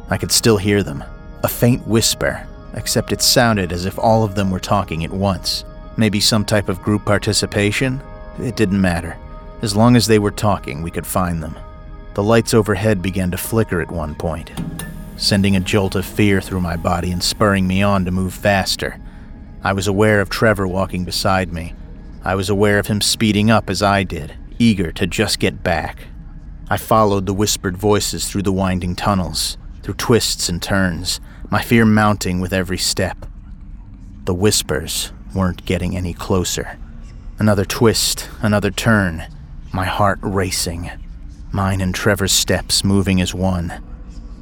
I 0.09 0.17
could 0.17 0.31
still 0.31 0.57
hear 0.57 0.81
them. 0.81 1.03
A 1.43 1.47
faint 1.47 1.87
whisper, 1.87 2.47
except 2.73 3.11
it 3.11 3.21
sounded 3.21 3.71
as 3.71 3.85
if 3.85 3.97
all 3.99 4.23
of 4.23 4.35
them 4.35 4.51
were 4.51 4.59
talking 4.59 5.03
at 5.03 5.11
once. 5.11 5.65
Maybe 5.97 6.19
some 6.19 6.45
type 6.45 6.69
of 6.69 6.81
group 6.81 7.05
participation? 7.05 8.01
It 8.39 8.55
didn't 8.55 8.81
matter. 8.81 9.17
As 9.61 9.75
long 9.75 9.95
as 9.95 10.07
they 10.07 10.19
were 10.19 10.31
talking, 10.31 10.81
we 10.81 10.91
could 10.91 11.05
find 11.05 11.41
them. 11.41 11.55
The 12.15 12.23
lights 12.23 12.53
overhead 12.53 13.01
began 13.01 13.31
to 13.31 13.37
flicker 13.37 13.81
at 13.81 13.91
one 13.91 14.15
point. 14.15 14.51
sending 15.17 15.55
a 15.55 15.59
jolt 15.59 15.95
of 15.95 16.05
fear 16.05 16.41
through 16.41 16.61
my 16.61 16.75
body 16.75 17.11
and 17.11 17.23
spurring 17.23 17.67
me 17.67 17.81
on 17.81 18.05
to 18.05 18.11
move 18.11 18.33
faster. 18.33 18.99
I 19.63 19.73
was 19.73 19.87
aware 19.87 20.19
of 20.19 20.29
Trevor 20.29 20.67
walking 20.67 21.05
beside 21.05 21.53
me. 21.53 21.73
I 22.23 22.35
was 22.35 22.49
aware 22.49 22.79
of 22.79 22.87
him 22.87 23.01
speeding 23.01 23.49
up 23.49 23.69
as 23.69 23.81
I 23.81 24.03
did, 24.03 24.33
eager 24.59 24.91
to 24.93 25.07
just 25.07 25.39
get 25.39 25.63
back. 25.63 26.07
I 26.69 26.77
followed 26.77 27.25
the 27.25 27.33
whispered 27.33 27.77
voices 27.77 28.27
through 28.27 28.43
the 28.43 28.51
winding 28.51 28.95
tunnels, 28.95 29.57
through 29.81 29.95
twists 29.95 30.49
and 30.49 30.61
turns, 30.61 31.19
my 31.53 31.61
fear 31.61 31.85
mounting 31.85 32.39
with 32.39 32.51
every 32.51 32.79
step. 32.79 33.27
The 34.25 34.33
whispers 34.33 35.13
weren't 35.35 35.63
getting 35.65 35.95
any 35.95 36.11
closer. 36.11 36.79
Another 37.37 37.63
twist, 37.63 38.27
another 38.41 38.71
turn, 38.71 39.27
my 39.71 39.85
heart 39.85 40.17
racing, 40.23 40.89
mine 41.51 41.79
and 41.79 41.93
Trevor's 41.93 42.31
steps 42.31 42.83
moving 42.83 43.21
as 43.21 43.35
one. 43.35 43.83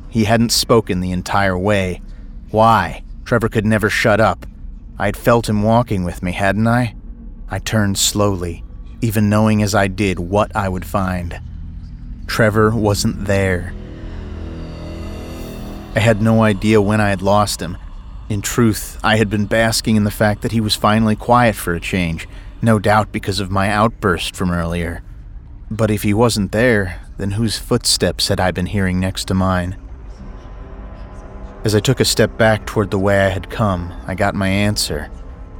He 0.09 0.23
hadn't 0.23 0.53
spoken 0.53 1.01
the 1.01 1.11
entire 1.11 1.57
way. 1.57 1.99
Why? 2.49 3.03
Trevor 3.25 3.49
could 3.49 3.65
never 3.65 3.89
shut 3.89 4.21
up. 4.21 4.45
I'd 4.97 5.17
felt 5.17 5.49
him 5.49 5.63
walking 5.63 6.05
with 6.05 6.23
me, 6.23 6.31
hadn't 6.31 6.67
I? 6.67 6.95
I 7.49 7.59
turned 7.59 7.97
slowly, 7.97 8.63
even 9.01 9.29
knowing 9.29 9.61
as 9.61 9.75
I 9.75 9.89
did 9.89 10.17
what 10.17 10.55
I 10.55 10.69
would 10.69 10.85
find. 10.85 11.41
Trevor 12.25 12.69
wasn't 12.69 13.25
there. 13.25 13.73
I 15.93 15.99
had 15.99 16.21
no 16.21 16.41
idea 16.41 16.81
when 16.81 17.01
I 17.01 17.09
had 17.09 17.21
lost 17.21 17.61
him. 17.61 17.77
In 18.29 18.41
truth, 18.41 18.97
I 19.03 19.17
had 19.17 19.29
been 19.29 19.45
basking 19.45 19.97
in 19.97 20.05
the 20.05 20.11
fact 20.11 20.41
that 20.41 20.53
he 20.53 20.61
was 20.61 20.73
finally 20.73 21.17
quiet 21.17 21.55
for 21.55 21.73
a 21.73 21.81
change, 21.81 22.29
no 22.61 22.79
doubt 22.79 23.11
because 23.11 23.41
of 23.41 23.51
my 23.51 23.69
outburst 23.69 24.33
from 24.33 24.51
earlier. 24.51 25.03
But 25.69 25.91
if 25.91 26.03
he 26.03 26.13
wasn't 26.13 26.53
there, 26.53 27.01
then 27.17 27.31
whose 27.31 27.57
footsteps 27.57 28.29
had 28.29 28.39
I 28.39 28.51
been 28.51 28.67
hearing 28.67 29.01
next 29.01 29.25
to 29.25 29.33
mine? 29.33 29.75
As 31.65 31.75
I 31.75 31.81
took 31.81 31.99
a 31.99 32.05
step 32.05 32.37
back 32.37 32.65
toward 32.65 32.89
the 32.89 32.97
way 32.97 33.25
I 33.25 33.29
had 33.29 33.49
come, 33.49 33.93
I 34.07 34.15
got 34.15 34.33
my 34.33 34.47
answer. 34.47 35.11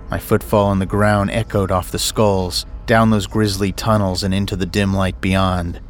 My 0.10 0.18
footfall 0.18 0.68
on 0.68 0.80
the 0.80 0.86
ground 0.86 1.30
echoed 1.32 1.72
off 1.72 1.92
the 1.92 2.00
skulls, 2.00 2.66
down 2.86 3.10
those 3.10 3.28
grisly 3.28 3.74
tunnels 3.74 4.24
and 4.24 4.34
into 4.34 4.56
the 4.56 4.66
dim 4.66 4.94
light 4.94 5.20
beyond. 5.20 5.82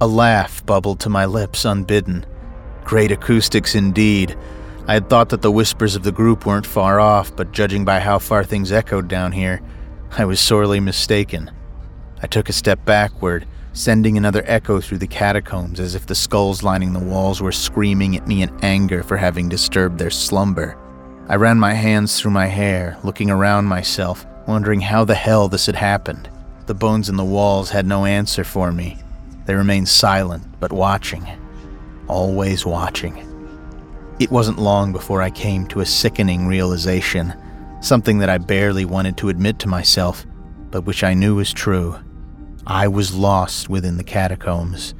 A 0.00 0.06
laugh 0.06 0.64
bubbled 0.64 1.00
to 1.00 1.10
my 1.10 1.26
lips 1.26 1.66
unbidden. 1.66 2.24
Great 2.84 3.10
acoustics 3.10 3.74
indeed. 3.74 4.36
I 4.86 4.94
had 4.94 5.08
thought 5.08 5.30
that 5.30 5.40
the 5.40 5.50
whispers 5.50 5.96
of 5.96 6.02
the 6.02 6.12
group 6.12 6.44
weren't 6.44 6.66
far 6.66 7.00
off, 7.00 7.34
but 7.34 7.52
judging 7.52 7.84
by 7.84 8.00
how 8.00 8.18
far 8.18 8.44
things 8.44 8.70
echoed 8.70 9.08
down 9.08 9.32
here, 9.32 9.62
I 10.16 10.26
was 10.26 10.38
sorely 10.38 10.80
mistaken. 10.80 11.50
I 12.22 12.26
took 12.26 12.48
a 12.48 12.52
step 12.52 12.84
backward, 12.84 13.46
sending 13.72 14.16
another 14.16 14.42
echo 14.46 14.80
through 14.80 14.98
the 14.98 15.06
catacombs 15.06 15.80
as 15.80 15.94
if 15.94 16.06
the 16.06 16.14
skulls 16.14 16.62
lining 16.62 16.92
the 16.92 16.98
walls 16.98 17.40
were 17.40 17.52
screaming 17.52 18.16
at 18.16 18.28
me 18.28 18.42
in 18.42 18.56
anger 18.62 19.02
for 19.02 19.16
having 19.16 19.48
disturbed 19.48 19.98
their 19.98 20.10
slumber. 20.10 20.78
I 21.28 21.36
ran 21.36 21.58
my 21.58 21.72
hands 21.72 22.20
through 22.20 22.32
my 22.32 22.46
hair, 22.46 22.98
looking 23.02 23.30
around 23.30 23.64
myself, 23.64 24.26
wondering 24.46 24.82
how 24.82 25.04
the 25.04 25.14
hell 25.14 25.48
this 25.48 25.66
had 25.66 25.76
happened. 25.76 26.28
The 26.66 26.74
bones 26.74 27.08
in 27.08 27.16
the 27.16 27.24
walls 27.24 27.70
had 27.70 27.86
no 27.86 28.04
answer 28.04 28.44
for 28.44 28.70
me. 28.70 28.98
They 29.46 29.54
remained 29.54 29.88
silent, 29.88 30.44
but 30.60 30.70
watching. 30.70 31.26
Always 32.08 32.66
watching. 32.66 33.30
It 34.20 34.30
wasn't 34.30 34.58
long 34.58 34.92
before 34.92 35.22
I 35.22 35.30
came 35.30 35.66
to 35.68 35.80
a 35.80 35.86
sickening 35.86 36.46
realization, 36.46 37.34
something 37.80 38.18
that 38.18 38.28
I 38.28 38.38
barely 38.38 38.84
wanted 38.84 39.16
to 39.18 39.28
admit 39.28 39.58
to 39.60 39.68
myself, 39.68 40.24
but 40.70 40.84
which 40.84 41.02
I 41.02 41.14
knew 41.14 41.36
was 41.36 41.52
true. 41.52 41.98
I 42.66 42.88
was 42.88 43.14
lost 43.14 43.68
within 43.68 43.96
the 43.96 44.04
catacombs. 44.04 44.94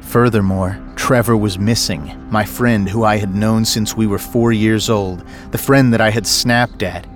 Furthermore, 0.00 0.80
Trevor 0.96 1.36
was 1.36 1.58
missing, 1.58 2.16
my 2.30 2.44
friend 2.44 2.88
who 2.88 3.04
I 3.04 3.16
had 3.16 3.34
known 3.34 3.64
since 3.64 3.96
we 3.96 4.06
were 4.06 4.18
four 4.18 4.52
years 4.52 4.88
old, 4.88 5.24
the 5.50 5.58
friend 5.58 5.92
that 5.92 6.00
I 6.00 6.10
had 6.10 6.26
snapped 6.26 6.82
at. 6.82 7.06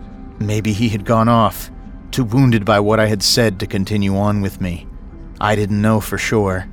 Maybe 0.40 0.72
he 0.72 0.88
had 0.88 1.04
gone 1.04 1.28
off, 1.28 1.70
too 2.10 2.24
wounded 2.24 2.64
by 2.64 2.80
what 2.80 3.00
I 3.00 3.06
had 3.06 3.22
said 3.22 3.60
to 3.60 3.66
continue 3.66 4.16
on 4.16 4.40
with 4.40 4.60
me. 4.60 4.86
I 5.40 5.56
didn't 5.56 5.82
know 5.82 6.00
for 6.00 6.18
sure. 6.18 6.68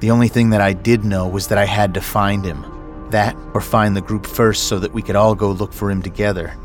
The 0.00 0.10
only 0.10 0.28
thing 0.28 0.50
that 0.50 0.60
I 0.60 0.72
did 0.72 1.04
know 1.04 1.26
was 1.26 1.48
that 1.48 1.58
I 1.58 1.64
had 1.64 1.94
to 1.94 2.00
find 2.00 2.44
him. 2.44 2.64
That, 3.10 3.36
or 3.54 3.60
find 3.60 3.96
the 3.96 4.00
group 4.00 4.26
first 4.26 4.68
so 4.68 4.78
that 4.78 4.92
we 4.92 5.02
could 5.02 5.16
all 5.16 5.34
go 5.34 5.50
look 5.50 5.72
for 5.72 5.90
him 5.90 6.02
together. 6.02 6.56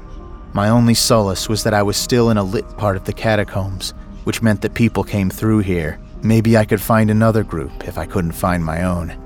My 0.54 0.70
only 0.70 0.94
solace 0.94 1.50
was 1.50 1.64
that 1.64 1.74
I 1.74 1.82
was 1.82 1.98
still 1.98 2.30
in 2.30 2.38
a 2.38 2.44
lit 2.44 2.68
part 2.78 2.96
of 2.96 3.06
the 3.06 3.14
catacombs, 3.14 3.94
which 4.24 4.44
meant 4.44 4.62
that 4.62 4.76
people 4.76 5.04
came 5.04 5.30
through 5.32 5.60
here. 5.60 6.00
Maybe 6.22 6.56
I 6.56 6.66
could 6.66 6.82
find 6.82 7.10
another 7.10 7.44
group 7.44 7.88
if 7.88 7.98
I 7.98 8.06
couldn't 8.06 8.34
find 8.34 8.64
my 8.64 8.84
own. 8.84 9.20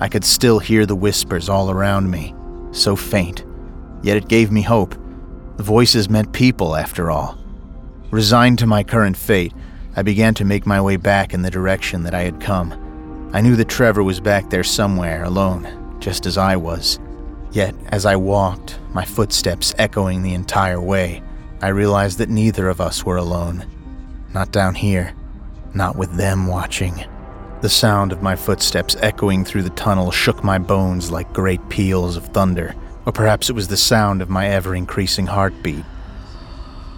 I 0.00 0.08
could 0.08 0.24
still 0.24 0.58
hear 0.58 0.86
the 0.86 0.96
whispers 0.96 1.50
all 1.50 1.70
around 1.70 2.10
me, 2.10 2.34
so 2.72 2.96
faint. 2.96 3.44
Yet 4.02 4.16
it 4.16 4.28
gave 4.28 4.50
me 4.50 4.62
hope. 4.62 4.94
The 5.58 5.62
voices 5.62 6.08
meant 6.08 6.32
people, 6.32 6.74
after 6.74 7.10
all. 7.10 7.38
Resigned 8.10 8.58
to 8.60 8.66
my 8.66 8.82
current 8.82 9.18
fate, 9.18 9.52
I 9.94 10.02
began 10.02 10.32
to 10.34 10.46
make 10.46 10.64
my 10.64 10.80
way 10.80 10.96
back 10.96 11.34
in 11.34 11.42
the 11.42 11.50
direction 11.50 12.04
that 12.04 12.14
I 12.14 12.22
had 12.22 12.40
come. 12.40 12.72
I 13.32 13.40
knew 13.40 13.54
that 13.56 13.68
Trevor 13.68 14.02
was 14.02 14.18
back 14.18 14.50
there 14.50 14.64
somewhere, 14.64 15.22
alone, 15.22 15.96
just 16.00 16.26
as 16.26 16.36
I 16.36 16.56
was. 16.56 16.98
Yet, 17.52 17.74
as 17.86 18.04
I 18.04 18.16
walked, 18.16 18.80
my 18.92 19.04
footsteps 19.04 19.72
echoing 19.78 20.22
the 20.22 20.34
entire 20.34 20.80
way, 20.80 21.22
I 21.62 21.68
realized 21.68 22.18
that 22.18 22.28
neither 22.28 22.68
of 22.68 22.80
us 22.80 23.04
were 23.04 23.18
alone. 23.18 23.66
Not 24.34 24.50
down 24.50 24.74
here. 24.74 25.14
Not 25.74 25.94
with 25.94 26.16
them 26.16 26.48
watching. 26.48 27.04
The 27.60 27.68
sound 27.68 28.10
of 28.10 28.22
my 28.22 28.34
footsteps 28.34 28.96
echoing 29.00 29.44
through 29.44 29.62
the 29.62 29.70
tunnel 29.70 30.10
shook 30.10 30.42
my 30.42 30.58
bones 30.58 31.12
like 31.12 31.32
great 31.32 31.68
peals 31.68 32.16
of 32.16 32.24
thunder, 32.26 32.74
or 33.06 33.12
perhaps 33.12 33.48
it 33.48 33.54
was 33.54 33.68
the 33.68 33.76
sound 33.76 34.22
of 34.22 34.30
my 34.30 34.48
ever 34.48 34.74
increasing 34.74 35.26
heartbeat. 35.26 35.84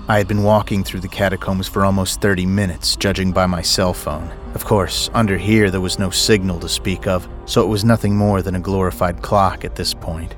I 0.09 0.19
had 0.19 0.27
been 0.27 0.43
walking 0.43 0.83
through 0.83 0.99
the 0.99 1.09
catacombs 1.09 1.69
for 1.69 1.85
almost 1.85 2.21
30 2.21 2.45
minutes, 2.45 2.97
judging 2.97 3.31
by 3.31 3.47
my 3.47 3.63
cell 3.63 3.95
phone. 3.95 4.33
Of 4.55 4.65
course, 4.65 5.09
under 5.15 5.39
here 5.39 5.71
there 5.71 5.81
was 5.81 6.01
no 6.01 6.11
signal 6.11 6.59
to 6.59 6.69
speak 6.69 7.07
of, 7.07 7.29
so 7.47 7.63
it 7.63 7.69
was 7.69 7.85
nothing 7.85 8.17
more 8.17 8.43
than 8.43 8.57
a 8.57 8.61
glorified 8.61 9.23
clock 9.23 9.65
at 9.65 9.77
this 9.77 9.95
point. 9.95 10.35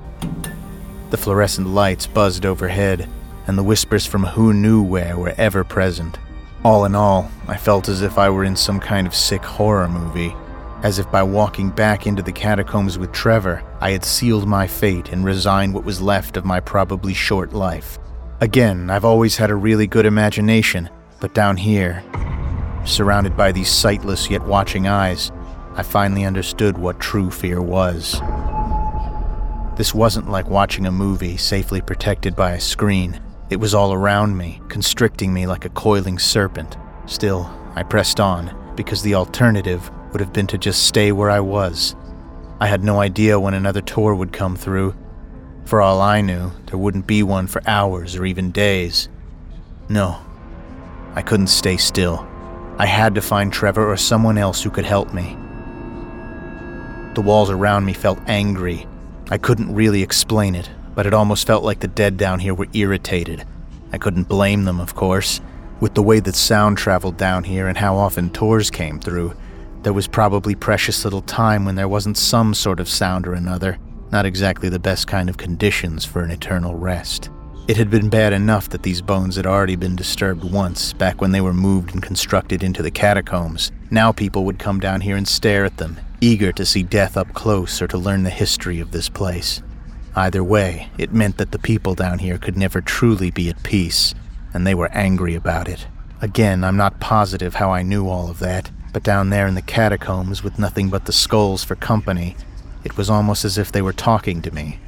The 1.09 1.17
fluorescent 1.17 1.69
lights 1.69 2.07
buzzed 2.07 2.45
overhead, 2.45 3.09
and 3.47 3.57
the 3.57 3.63
whispers 3.63 4.05
from 4.05 4.25
who 4.25 4.53
knew 4.53 4.83
where 4.83 5.17
were 5.17 5.35
ever 5.39 5.65
present. 5.65 6.19
All 6.63 6.85
in 6.85 6.95
all, 6.95 7.31
I 7.49 7.57
felt 7.57 7.89
as 7.89 8.03
if 8.03 8.19
I 8.19 8.29
were 8.29 8.45
in 8.45 8.57
some 8.57 8.81
kind 8.81 9.07
of 9.07 9.15
sick 9.15 9.43
horror 9.43 9.89
movie, 9.89 10.35
as 10.83 10.99
if 10.99 11.11
by 11.11 11.23
walking 11.23 11.71
back 11.71 12.07
into 12.07 12.23
the 12.23 12.33
catacombs 12.33 12.99
with 12.99 13.13
Trevor, 13.13 13.63
I 13.81 13.93
had 13.93 14.05
sealed 14.05 14.47
my 14.47 14.67
fate 14.67 15.09
and 15.09 15.25
resigned 15.25 15.73
what 15.73 15.85
was 15.85 16.03
left 16.03 16.37
of 16.37 16.45
my 16.45 16.61
probably 16.61 17.15
short 17.15 17.55
life. 17.55 17.99
Again, 18.41 18.91
I've 18.91 19.05
always 19.05 19.37
had 19.37 19.51
a 19.51 19.55
really 19.55 19.87
good 19.87 20.05
imagination, 20.05 20.91
but 21.21 21.35
down 21.35 21.57
here, 21.57 22.03
surrounded 22.85 23.37
by 23.37 23.53
these 23.53 23.71
sightless 23.71 24.29
yet 24.29 24.45
watching 24.45 24.89
eyes, 24.89 25.31
I 25.75 25.83
finally 25.83 26.25
understood 26.25 26.77
what 26.77 27.01
true 27.01 27.31
fear 27.31 27.63
was. 27.63 28.21
This 29.77 29.95
wasn't 29.95 30.31
like 30.31 30.49
watching 30.49 30.87
a 30.87 30.93
movie 30.93 31.37
safely 31.37 31.81
protected 31.81 32.35
by 32.35 32.53
a 32.53 32.61
screen. 32.61 33.21
It 33.51 33.57
was 33.57 33.73
all 33.73 33.93
around 33.93 34.37
me, 34.37 34.61
constricting 34.69 35.33
me 35.33 35.47
like 35.47 35.65
a 35.65 35.71
coiling 35.71 36.19
serpent. 36.19 36.77
Still, 37.07 37.49
I 37.77 37.83
pressed 37.85 38.19
on, 38.19 38.73
because 38.75 39.03
the 39.03 39.15
alternative 39.15 39.91
would 40.11 40.21
have 40.21 40.33
been 40.33 40.47
to 40.49 40.59
just 40.59 40.87
stay 40.87 41.13
where 41.13 41.31
I 41.31 41.41
was. 41.41 41.95
I 42.61 42.67
had 42.67 42.83
no 42.85 43.01
idea 43.01 43.39
when 43.39 43.55
another 43.55 43.81
tour 43.81 44.15
would 44.15 44.33
come 44.33 44.57
through. 44.57 44.95
For 45.65 45.81
all 45.81 46.01
I 46.01 46.21
knew, 46.21 46.53
there 46.67 46.79
wouldn't 46.79 47.07
be 47.07 47.23
one 47.23 47.47
for 47.47 47.63
hours 47.67 48.17
or 48.17 48.27
even 48.27 48.51
days. 48.51 49.09
No, 49.89 50.19
I 51.15 51.23
couldn't 51.23 51.47
stay 51.47 51.77
still. 51.77 52.27
I 52.77 52.87
had 52.87 53.15
to 53.15 53.23
find 53.23 53.53
Trevor 53.53 53.91
or 53.91 53.97
someone 53.97 54.37
else 54.37 54.63
who 54.63 54.71
could 54.71 54.85
help 54.85 55.15
me. 55.15 55.37
The 57.15 57.23
walls 57.23 57.49
around 57.49 57.85
me 57.85 57.93
felt 57.93 58.19
angry. 58.27 58.87
I 59.31 59.39
couldn't 59.39 59.75
really 59.75 60.03
explain 60.03 60.55
it, 60.55 60.69
but 60.95 61.07
it 61.07 61.15
almost 61.15 61.47
felt 61.47 61.65
like 61.65 61.81
the 61.81 61.89
dead 61.89 62.17
down 62.17 62.41
here 62.41 62.55
were 62.55 62.69
irritated. 62.73 63.47
I 63.93 63.99
couldn't 63.99 64.29
blame 64.29 64.65
them, 64.65 64.81
of 64.81 64.95
course. 64.95 65.41
With 65.81 65.95
the 65.95 66.03
way 66.03 66.21
that 66.21 66.35
sound 66.35 66.77
traveled 66.77 67.17
down 67.17 67.45
here 67.45 67.69
and 67.69 67.79
how 67.79 67.97
often 67.97 68.31
tours 68.31 68.71
came 68.71 68.99
through, 68.99 69.35
there 69.83 69.93
was 69.93 70.09
probably 70.09 70.55
precious 70.55 71.05
little 71.05 71.23
time 71.23 71.65
when 71.65 71.77
there 71.77 71.89
wasn't 71.89 72.19
some 72.19 72.55
sort 72.55 72.81
of 72.81 72.89
sound 72.89 73.27
or 73.27 73.35
another, 73.35 73.79
not 74.15 74.25
exactly 74.25 74.69
the 74.69 74.79
best 74.79 75.09
kind 75.09 75.29
of 75.29 75.39
conditions 75.39 76.05
for 76.05 76.23
an 76.23 76.31
eternal 76.31 76.77
rest. 76.77 77.31
It 77.67 77.77
had 77.77 77.91
been 77.91 78.09
bad 78.09 78.33
enough 78.33 78.69
that 78.69 78.85
these 78.85 79.03
bones 79.03 79.35
had 79.35 79.45
already 79.45 79.75
been 79.75 79.97
disturbed 79.97 80.45
once, 80.45 80.93
back 80.93 81.21
when 81.21 81.33
they 81.33 81.41
were 81.41 81.53
moved 81.53 81.93
and 81.93 82.01
constructed 82.01 82.63
into 82.63 82.81
the 82.81 82.93
catacombs. 82.93 83.73
Now 83.91 84.13
people 84.13 84.45
would 84.45 84.61
come 84.61 84.79
down 84.79 85.01
here 85.01 85.17
and 85.17 85.27
stare 85.27 85.65
at 85.65 85.79
them, 85.79 85.99
eager 86.21 86.53
to 86.53 86.65
see 86.65 86.85
death 86.85 87.17
up 87.17 87.35
close 87.35 87.83
or 87.83 87.89
to 87.89 87.99
learn 87.99 88.23
the 88.23 88.31
history 88.31 88.79
of 88.79 88.93
this 88.93 89.09
place. 89.09 89.61
Either 90.15 90.45
way, 90.45 90.91
it 90.97 91.13
meant 91.13 91.37
that 91.39 91.51
the 91.51 91.59
people 91.59 91.97
down 91.97 92.21
here 92.21 92.39
could 92.39 92.57
never 92.57 92.81
truly 92.81 93.33
be 93.33 93.49
at 93.49 93.65
peace, 93.65 94.15
and 94.53 94.65
they 94.65 94.77
were 94.77 94.93
angry 94.93 95.35
about 95.35 95.69
it. 95.69 95.89
Again, 96.21 96.63
I'm 96.63 96.77
not 96.77 97.01
positive 97.01 97.57
how 97.57 97.73
I 97.73 97.83
knew 97.83 98.09
all 98.09 98.31
of 98.31 98.39
that, 98.39 98.71
but 98.93 99.03
down 99.03 99.31
there 99.31 99.49
in 99.49 99.57
the 99.57 99.61
catacombs 99.61 100.45
with 100.45 100.57
nothing 100.57 100.89
but 100.89 101.07
the 101.07 101.13
skulls 101.13 101.65
for 101.65 101.75
company, 101.75 102.37
it 102.85 102.97
was 102.97 103.11
almost 103.11 103.45
as 103.45 103.59
if 103.59 103.73
they 103.73 103.83
were 103.83 103.93
talking 103.93 104.43
to 104.43 104.51
me, 104.55 104.79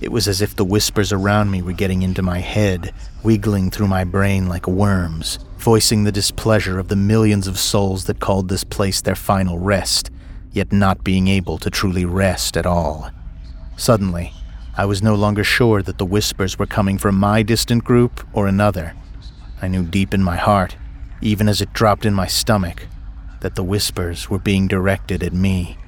It 0.00 0.12
was 0.12 0.28
as 0.28 0.42
if 0.42 0.54
the 0.54 0.64
whispers 0.64 1.12
around 1.12 1.50
me 1.50 1.62
were 1.62 1.72
getting 1.72 2.02
into 2.02 2.20
my 2.20 2.40
head, 2.40 2.92
wiggling 3.22 3.70
through 3.70 3.88
my 3.88 4.04
brain 4.04 4.48
like 4.48 4.66
worms, 4.66 5.38
voicing 5.56 6.04
the 6.04 6.12
displeasure 6.12 6.78
of 6.78 6.88
the 6.88 6.96
millions 6.96 7.46
of 7.46 7.58
souls 7.58 8.04
that 8.04 8.20
called 8.20 8.48
this 8.48 8.64
place 8.64 9.00
their 9.00 9.14
final 9.14 9.58
rest, 9.58 10.10
yet 10.52 10.72
not 10.72 11.04
being 11.04 11.28
able 11.28 11.56
to 11.58 11.70
truly 11.70 12.04
rest 12.04 12.56
at 12.56 12.66
all. 12.66 13.10
Suddenly, 13.76 14.32
I 14.76 14.84
was 14.84 15.02
no 15.02 15.14
longer 15.14 15.44
sure 15.44 15.80
that 15.82 15.98
the 15.98 16.04
whispers 16.04 16.58
were 16.58 16.66
coming 16.66 16.98
from 16.98 17.16
my 17.16 17.42
distant 17.42 17.84
group 17.84 18.26
or 18.32 18.46
another. 18.46 18.94
I 19.62 19.68
knew 19.68 19.84
deep 19.84 20.12
in 20.12 20.22
my 20.22 20.36
heart, 20.36 20.76
even 21.22 21.48
as 21.48 21.60
it 21.62 21.72
dropped 21.72 22.04
in 22.04 22.12
my 22.12 22.26
stomach, 22.26 22.88
that 23.40 23.54
the 23.54 23.64
whispers 23.64 24.28
were 24.28 24.38
being 24.38 24.68
directed 24.68 25.22
at 25.22 25.32
me. 25.32 25.78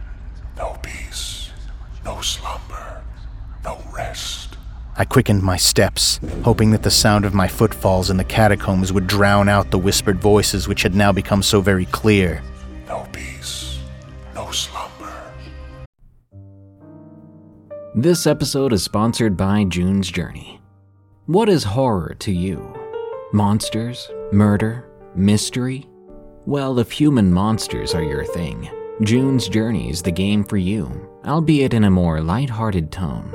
No 0.56 0.78
peace, 0.82 1.50
no 2.04 2.20
slumber, 2.20 3.02
no 3.64 3.82
rest. 3.94 4.56
I 4.98 5.04
quickened 5.04 5.42
my 5.42 5.58
steps, 5.58 6.20
hoping 6.42 6.70
that 6.70 6.82
the 6.82 6.90
sound 6.90 7.26
of 7.26 7.34
my 7.34 7.48
footfalls 7.48 8.08
in 8.08 8.16
the 8.16 8.24
catacombs 8.24 8.94
would 8.94 9.06
drown 9.06 9.46
out 9.46 9.70
the 9.70 9.78
whispered 9.78 10.18
voices 10.18 10.68
which 10.68 10.82
had 10.82 10.94
now 10.94 11.12
become 11.12 11.42
so 11.42 11.60
very 11.60 11.84
clear. 11.86 12.42
No 12.88 13.06
peace, 13.12 13.78
no 14.34 14.50
slumber. 14.50 15.12
This 17.94 18.26
episode 18.26 18.72
is 18.72 18.82
sponsored 18.82 19.36
by 19.36 19.64
June's 19.64 20.10
Journey. 20.10 20.60
What 21.26 21.50
is 21.50 21.64
horror 21.64 22.14
to 22.20 22.32
you? 22.32 22.74
Monsters? 23.34 24.10
Murder? 24.32 24.88
Mystery? 25.14 25.86
Well, 26.46 26.78
if 26.78 26.90
human 26.90 27.30
monsters 27.32 27.94
are 27.94 28.02
your 28.02 28.24
thing, 28.24 28.70
June's 29.02 29.48
Journey 29.48 29.90
is 29.90 30.00
the 30.00 30.10
game 30.10 30.42
for 30.42 30.56
you, 30.56 31.06
albeit 31.26 31.74
in 31.74 31.84
a 31.84 31.90
more 31.90 32.22
light-hearted 32.22 32.90
tone. 32.90 33.34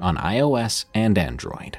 on 0.00 0.16
iOS 0.16 0.84
and 0.94 1.16
Android. 1.18 1.78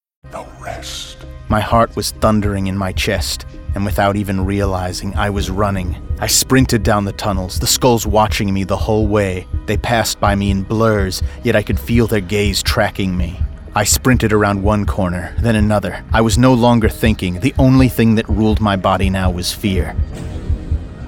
No 0.31 0.47
rest. 0.61 1.17
My 1.49 1.59
heart 1.59 1.95
was 1.95 2.11
thundering 2.11 2.67
in 2.67 2.77
my 2.77 2.93
chest, 2.93 3.45
and 3.75 3.83
without 3.83 4.15
even 4.15 4.45
realizing, 4.45 5.13
I 5.15 5.29
was 5.29 5.49
running. 5.49 5.95
I 6.19 6.27
sprinted 6.27 6.83
down 6.83 7.03
the 7.03 7.11
tunnels, 7.11 7.59
the 7.59 7.67
skulls 7.67 8.07
watching 8.07 8.53
me 8.53 8.63
the 8.63 8.77
whole 8.77 9.07
way. 9.07 9.47
They 9.65 9.77
passed 9.77 10.19
by 10.21 10.35
me 10.35 10.51
in 10.51 10.63
blurs, 10.63 11.21
yet 11.43 11.55
I 11.55 11.63
could 11.63 11.79
feel 11.79 12.07
their 12.07 12.21
gaze 12.21 12.63
tracking 12.63 13.17
me. 13.17 13.41
I 13.75 13.83
sprinted 13.83 14.31
around 14.31 14.63
one 14.63 14.85
corner, 14.85 15.35
then 15.39 15.55
another. 15.55 16.05
I 16.13 16.21
was 16.21 16.37
no 16.37 16.53
longer 16.53 16.87
thinking. 16.87 17.39
The 17.39 17.55
only 17.57 17.89
thing 17.89 18.15
that 18.15 18.29
ruled 18.29 18.61
my 18.61 18.77
body 18.77 19.09
now 19.09 19.31
was 19.31 19.51
fear. 19.51 19.95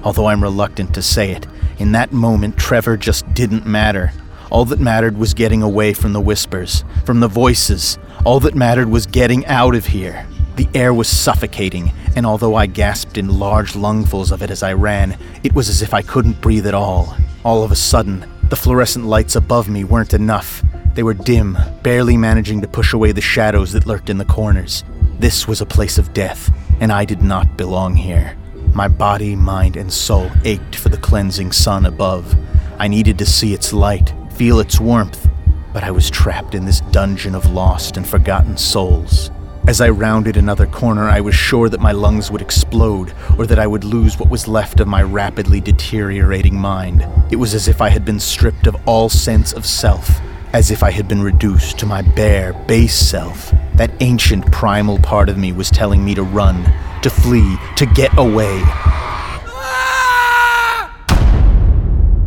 Although 0.02 0.26
I'm 0.26 0.42
reluctant 0.42 0.92
to 0.94 1.02
say 1.02 1.30
it, 1.30 1.46
in 1.78 1.92
that 1.92 2.12
moment, 2.12 2.58
Trevor 2.58 2.96
just 2.96 3.32
didn't 3.32 3.64
matter. 3.64 4.12
All 4.50 4.64
that 4.66 4.80
mattered 4.80 5.16
was 5.16 5.34
getting 5.34 5.62
away 5.62 5.94
from 5.94 6.12
the 6.12 6.20
whispers, 6.20 6.84
from 7.04 7.20
the 7.20 7.28
voices. 7.28 7.98
All 8.24 8.40
that 8.40 8.54
mattered 8.54 8.88
was 8.88 9.04
getting 9.04 9.44
out 9.44 9.74
of 9.74 9.84
here. 9.84 10.26
The 10.56 10.66
air 10.74 10.94
was 10.94 11.08
suffocating, 11.08 11.92
and 12.16 12.24
although 12.24 12.54
I 12.54 12.64
gasped 12.64 13.18
in 13.18 13.38
large 13.38 13.74
lungfuls 13.74 14.32
of 14.32 14.42
it 14.42 14.50
as 14.50 14.62
I 14.62 14.72
ran, 14.72 15.18
it 15.42 15.54
was 15.54 15.68
as 15.68 15.82
if 15.82 15.92
I 15.92 16.00
couldn't 16.00 16.40
breathe 16.40 16.66
at 16.66 16.72
all. 16.72 17.14
All 17.44 17.62
of 17.62 17.70
a 17.70 17.76
sudden, 17.76 18.24
the 18.48 18.56
fluorescent 18.56 19.04
lights 19.04 19.36
above 19.36 19.68
me 19.68 19.84
weren't 19.84 20.14
enough. 20.14 20.62
They 20.94 21.02
were 21.02 21.12
dim, 21.12 21.58
barely 21.82 22.16
managing 22.16 22.62
to 22.62 22.68
push 22.68 22.94
away 22.94 23.12
the 23.12 23.20
shadows 23.20 23.72
that 23.72 23.86
lurked 23.86 24.08
in 24.08 24.16
the 24.16 24.24
corners. 24.24 24.84
This 25.18 25.46
was 25.46 25.60
a 25.60 25.66
place 25.66 25.98
of 25.98 26.14
death, 26.14 26.50
and 26.80 26.90
I 26.90 27.04
did 27.04 27.20
not 27.20 27.58
belong 27.58 27.94
here. 27.94 28.38
My 28.72 28.88
body, 28.88 29.36
mind, 29.36 29.76
and 29.76 29.92
soul 29.92 30.30
ached 30.44 30.76
for 30.76 30.88
the 30.88 30.96
cleansing 30.96 31.52
sun 31.52 31.84
above. 31.84 32.34
I 32.78 32.88
needed 32.88 33.18
to 33.18 33.26
see 33.26 33.52
its 33.52 33.74
light, 33.74 34.14
feel 34.32 34.60
its 34.60 34.80
warmth, 34.80 35.28
but 35.74 35.82
I 35.82 35.90
was 35.90 36.08
trapped 36.08 36.54
in 36.54 36.64
this 36.64 36.80
dungeon 36.80 37.34
of 37.34 37.50
lost 37.50 37.98
and 37.98 38.08
forgotten 38.08 38.56
souls. 38.56 39.30
As 39.66 39.80
I 39.80 39.88
rounded 39.88 40.36
another 40.36 40.66
corner, 40.66 41.08
I 41.08 41.20
was 41.20 41.34
sure 41.34 41.68
that 41.68 41.80
my 41.80 41.90
lungs 41.90 42.30
would 42.30 42.40
explode, 42.40 43.12
or 43.38 43.46
that 43.46 43.58
I 43.58 43.66
would 43.66 43.82
lose 43.82 44.18
what 44.18 44.30
was 44.30 44.46
left 44.46 44.78
of 44.78 44.86
my 44.86 45.02
rapidly 45.02 45.60
deteriorating 45.60 46.54
mind. 46.54 47.04
It 47.32 47.36
was 47.36 47.54
as 47.54 47.66
if 47.66 47.80
I 47.80 47.88
had 47.88 48.04
been 48.04 48.20
stripped 48.20 48.68
of 48.68 48.76
all 48.86 49.08
sense 49.08 49.52
of 49.52 49.66
self, 49.66 50.20
as 50.52 50.70
if 50.70 50.84
I 50.84 50.92
had 50.92 51.08
been 51.08 51.22
reduced 51.22 51.78
to 51.78 51.86
my 51.86 52.02
bare, 52.02 52.52
base 52.52 52.94
self. 52.94 53.52
That 53.74 53.90
ancient 54.00 54.52
primal 54.52 54.98
part 54.98 55.28
of 55.28 55.38
me 55.38 55.50
was 55.50 55.70
telling 55.70 56.04
me 56.04 56.14
to 56.14 56.22
run, 56.22 56.62
to 57.02 57.10
flee, 57.10 57.56
to 57.76 57.86
get 57.86 58.16
away. 58.16 58.62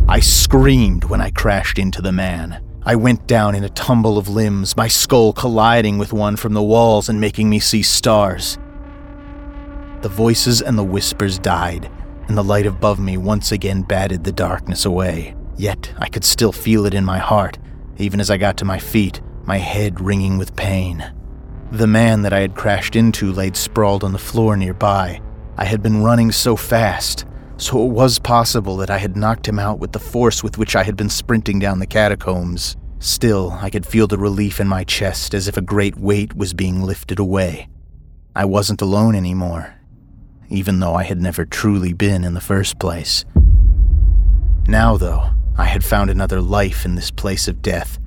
I 0.10 0.20
screamed 0.22 1.06
when 1.06 1.22
I 1.22 1.30
crashed 1.30 1.80
into 1.80 2.02
the 2.02 2.12
man. 2.12 2.67
I 2.88 2.96
went 2.96 3.28
down 3.28 3.54
in 3.54 3.66
a 3.66 3.70
tumble 3.70 4.18
of 4.18 4.30
limbs, 4.30 4.78
my 4.78 4.88
skull 4.88 5.34
colliding 5.34 5.98
with 5.98 6.14
one 6.14 6.38
from 6.38 6.54
the 6.54 6.64
walls 6.64 7.10
and 7.10 7.20
making 7.20 7.50
me 7.50 7.60
see 7.60 7.84
stars. 7.84 8.58
The 10.04 10.08
voices 10.08 10.62
and 10.62 10.78
the 10.78 10.86
whispers 10.86 11.38
died, 11.38 11.92
and 12.30 12.38
the 12.38 12.46
light 12.46 12.66
above 12.66 12.98
me 12.98 13.18
once 13.18 13.52
again 13.52 13.82
batted 13.82 14.24
the 14.24 14.32
darkness 14.32 14.86
away. 14.86 15.36
Yet 15.58 15.94
I 15.98 16.08
could 16.08 16.24
still 16.24 16.54
feel 16.54 16.86
it 16.86 16.94
in 16.94 17.04
my 17.04 17.18
heart, 17.18 17.58
even 17.98 18.22
as 18.22 18.32
I 18.32 18.38
got 18.38 18.56
to 18.60 18.66
my 18.66 18.80
feet, 18.80 19.20
my 19.44 19.58
head 19.58 20.00
ringing 20.00 20.38
with 20.38 20.56
pain. 20.56 21.14
The 21.74 21.88
man 21.88 22.22
that 22.22 22.32
I 22.32 22.40
had 22.40 22.56
crashed 22.56 22.96
into 22.96 23.34
laid 23.34 23.58
sprawled 23.58 24.06
on 24.06 24.14
the 24.14 24.18
floor 24.18 24.56
nearby. 24.56 25.20
I 25.58 25.66
had 25.66 25.84
been 25.84 26.04
running 26.04 26.32
so 26.32 26.56
fast, 26.56 27.26
so 27.58 27.84
it 27.84 27.90
was 27.90 28.20
possible 28.20 28.78
that 28.78 28.90
I 28.90 28.98
had 28.98 29.18
knocked 29.18 29.48
him 29.48 29.60
out 29.60 29.80
with 29.80 29.92
the 29.92 30.00
force 30.00 30.44
with 30.44 30.58
which 30.58 30.76
I 30.76 30.84
had 30.84 30.96
been 30.96 31.10
sprinting 31.10 31.60
down 31.60 31.80
the 31.80 31.86
catacombs. 31.86 32.76
Still, 33.00 33.52
I 33.62 33.70
could 33.70 33.86
feel 33.86 34.08
the 34.08 34.18
relief 34.18 34.60
in 34.60 34.68
my 34.68 34.84
chest 34.84 35.34
as 35.34 35.48
if 35.48 35.58
a 35.58 35.62
great 35.62 35.98
weight 35.98 36.36
was 36.36 36.54
being 36.54 36.82
lifted 36.82 37.20
away. 37.20 37.70
I 38.36 38.46
wasn't 38.46 38.82
alone 38.82 39.16
anymore, 39.16 39.76
even 40.50 40.80
though 40.80 40.96
I 40.96 41.04
had 41.04 41.22
never 41.22 41.46
truly 41.46 41.94
been 41.94 42.24
in 42.24 42.34
the 42.34 42.42
first 42.42 42.80
place. 42.80 43.26
Now, 44.68 44.98
though, 44.98 45.32
I 45.58 45.66
had 45.66 45.84
found 45.84 46.10
another 46.10 46.42
life 46.42 46.86
in 46.86 46.96
this 46.96 47.12
place 47.12 47.48
of 47.48 47.62
death. 47.62 48.00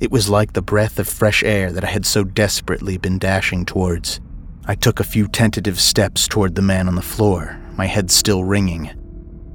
It 0.00 0.10
was 0.10 0.30
like 0.30 0.54
the 0.54 0.62
breath 0.62 0.98
of 0.98 1.06
fresh 1.06 1.42
air 1.42 1.70
that 1.72 1.84
I 1.84 1.88
had 1.88 2.06
so 2.06 2.24
desperately 2.24 2.96
been 2.96 3.18
dashing 3.18 3.66
towards. 3.66 4.20
I 4.64 4.74
took 4.74 5.00
a 5.00 5.04
few 5.04 5.28
tentative 5.28 5.78
steps 5.78 6.26
toward 6.26 6.54
the 6.54 6.62
man 6.62 6.88
on 6.88 6.94
the 6.94 7.02
floor, 7.02 7.59
my 7.80 7.86
head 7.86 8.10
still 8.10 8.44
ringing. 8.44 8.90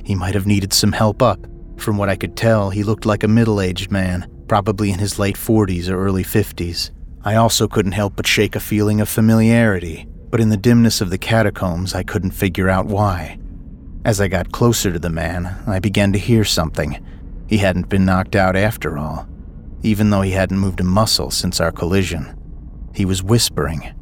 He 0.03 0.15
might 0.15 0.33
have 0.33 0.47
needed 0.47 0.73
some 0.73 0.91
help 0.91 1.21
up. 1.21 1.45
From 1.77 1.95
what 1.95 2.09
I 2.09 2.15
could 2.15 2.35
tell, 2.35 2.71
he 2.71 2.81
looked 2.81 3.05
like 3.05 3.23
a 3.23 3.27
middle 3.27 3.61
aged 3.61 3.91
man, 3.91 4.27
probably 4.47 4.89
in 4.89 4.97
his 4.97 5.19
late 5.19 5.35
40s 5.35 5.89
or 5.89 6.03
early 6.03 6.23
50s. 6.23 6.89
I 7.23 7.35
also 7.35 7.67
couldn't 7.67 7.91
help 7.91 8.15
but 8.15 8.25
shake 8.25 8.55
a 8.55 8.59
feeling 8.59 8.99
of 8.99 9.09
familiarity, 9.09 10.07
but 10.31 10.39
in 10.39 10.49
the 10.49 10.57
dimness 10.57 11.01
of 11.01 11.11
the 11.11 11.19
catacombs, 11.19 11.93
I 11.93 12.01
couldn't 12.01 12.31
figure 12.31 12.67
out 12.67 12.87
why. 12.87 13.37
As 14.05 14.19
I 14.19 14.27
got 14.27 14.51
closer 14.51 14.91
to 14.91 14.97
the 14.97 15.11
man, 15.11 15.55
I 15.67 15.77
began 15.77 16.11
to 16.13 16.17
hear 16.17 16.43
something. 16.43 17.05
He 17.47 17.59
hadn't 17.59 17.89
been 17.89 18.05
knocked 18.05 18.35
out 18.35 18.55
after 18.55 18.97
all, 18.97 19.29
even 19.83 20.09
though 20.09 20.23
he 20.23 20.31
hadn't 20.31 20.57
moved 20.57 20.79
a 20.79 20.83
muscle 20.83 21.29
since 21.29 21.61
our 21.61 21.71
collision. 21.71 22.35
He 22.95 23.05
was 23.05 23.21
whispering. 23.21 23.93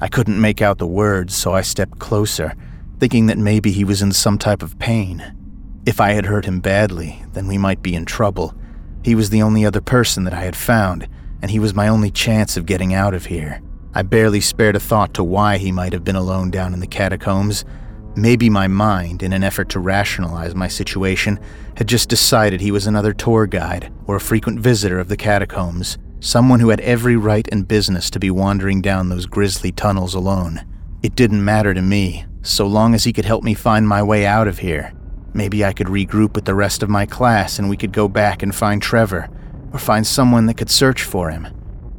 I 0.00 0.06
couldn't 0.06 0.40
make 0.40 0.62
out 0.62 0.78
the 0.78 0.86
words, 0.86 1.34
so 1.34 1.52
I 1.52 1.62
stepped 1.62 1.98
closer, 1.98 2.54
thinking 3.00 3.26
that 3.26 3.38
maybe 3.38 3.72
he 3.72 3.82
was 3.82 4.02
in 4.02 4.12
some 4.12 4.36
type 4.36 4.62
of 4.62 4.78
pain. 4.78 5.34
If 5.86 6.00
I 6.00 6.12
had 6.12 6.26
hurt 6.26 6.44
him 6.44 6.60
badly, 6.60 7.24
then 7.32 7.46
we 7.46 7.56
might 7.56 7.82
be 7.82 7.94
in 7.94 8.04
trouble. 8.04 8.54
He 9.02 9.14
was 9.14 9.30
the 9.30 9.40
only 9.40 9.64
other 9.64 9.80
person 9.80 10.24
that 10.24 10.34
I 10.34 10.42
had 10.42 10.54
found, 10.54 11.08
and 11.40 11.50
he 11.50 11.58
was 11.58 11.74
my 11.74 11.88
only 11.88 12.10
chance 12.10 12.58
of 12.58 12.66
getting 12.66 12.92
out 12.92 13.14
of 13.14 13.26
here. 13.26 13.62
I 13.94 14.02
barely 14.02 14.42
spared 14.42 14.76
a 14.76 14.80
thought 14.80 15.14
to 15.14 15.24
why 15.24 15.56
he 15.56 15.72
might 15.72 15.94
have 15.94 16.04
been 16.04 16.14
alone 16.14 16.50
down 16.50 16.74
in 16.74 16.80
the 16.80 16.86
catacombs. 16.86 17.64
Maybe 18.14 18.50
my 18.50 18.68
mind, 18.68 19.22
in 19.22 19.32
an 19.32 19.42
effort 19.42 19.70
to 19.70 19.80
rationalize 19.80 20.54
my 20.54 20.68
situation, 20.68 21.40
had 21.78 21.88
just 21.88 22.10
decided 22.10 22.60
he 22.60 22.70
was 22.70 22.86
another 22.86 23.14
tour 23.14 23.46
guide 23.46 23.90
or 24.06 24.16
a 24.16 24.20
frequent 24.20 24.60
visitor 24.60 24.98
of 24.98 25.08
the 25.08 25.16
catacombs, 25.16 25.96
someone 26.20 26.60
who 26.60 26.68
had 26.68 26.80
every 26.80 27.16
right 27.16 27.48
and 27.50 27.66
business 27.66 28.10
to 28.10 28.20
be 28.20 28.30
wandering 28.30 28.82
down 28.82 29.08
those 29.08 29.24
grisly 29.24 29.72
tunnels 29.72 30.14
alone. 30.14 30.60
It 31.02 31.16
didn't 31.16 31.42
matter 31.42 31.72
to 31.72 31.80
me, 31.80 32.26
so 32.42 32.66
long 32.66 32.94
as 32.94 33.04
he 33.04 33.12
could 33.12 33.24
help 33.24 33.44
me 33.44 33.54
find 33.54 33.86
my 33.86 34.02
way 34.02 34.26
out 34.26 34.48
of 34.48 34.58
here. 34.58 34.92
Maybe 35.32 35.64
I 35.64 35.72
could 35.72 35.86
regroup 35.86 36.34
with 36.34 36.44
the 36.44 36.54
rest 36.54 36.82
of 36.82 36.88
my 36.88 37.06
class 37.06 37.58
and 37.58 37.68
we 37.68 37.76
could 37.76 37.92
go 37.92 38.08
back 38.08 38.42
and 38.42 38.54
find 38.54 38.82
Trevor, 38.82 39.28
or 39.72 39.78
find 39.78 40.06
someone 40.06 40.46
that 40.46 40.56
could 40.56 40.70
search 40.70 41.02
for 41.02 41.30
him. 41.30 41.44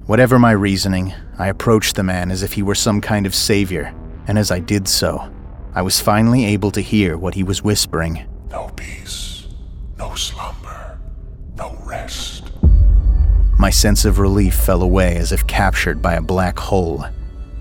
Whatever 0.05 0.37
my 0.39 0.51
reasoning, 0.51 1.13
I 1.37 1.47
approached 1.47 1.95
the 1.95 2.03
man 2.03 2.31
as 2.31 2.43
if 2.43 2.53
he 2.53 2.63
were 2.63 2.75
some 2.75 2.99
kind 2.99 3.25
of 3.25 3.33
savior, 3.33 3.95
and 4.27 4.37
as 4.37 4.51
I 4.51 4.59
did 4.59 4.87
so, 4.87 5.31
I 5.73 5.81
was 5.81 6.01
finally 6.01 6.43
able 6.45 6.71
to 6.71 6.81
hear 6.81 7.17
what 7.17 7.35
he 7.35 7.43
was 7.43 7.63
whispering. 7.63 8.27
No 8.49 8.69
peace, 8.75 9.47
no 9.97 10.13
slumber, 10.15 10.99
no 11.55 11.77
rest. 11.85 12.51
My 13.57 13.69
sense 13.69 14.03
of 14.03 14.19
relief 14.19 14.55
fell 14.55 14.81
away 14.81 15.15
as 15.15 15.31
if 15.31 15.47
captured 15.47 16.01
by 16.01 16.15
a 16.15 16.21
black 16.21 16.59
hole. 16.59 17.05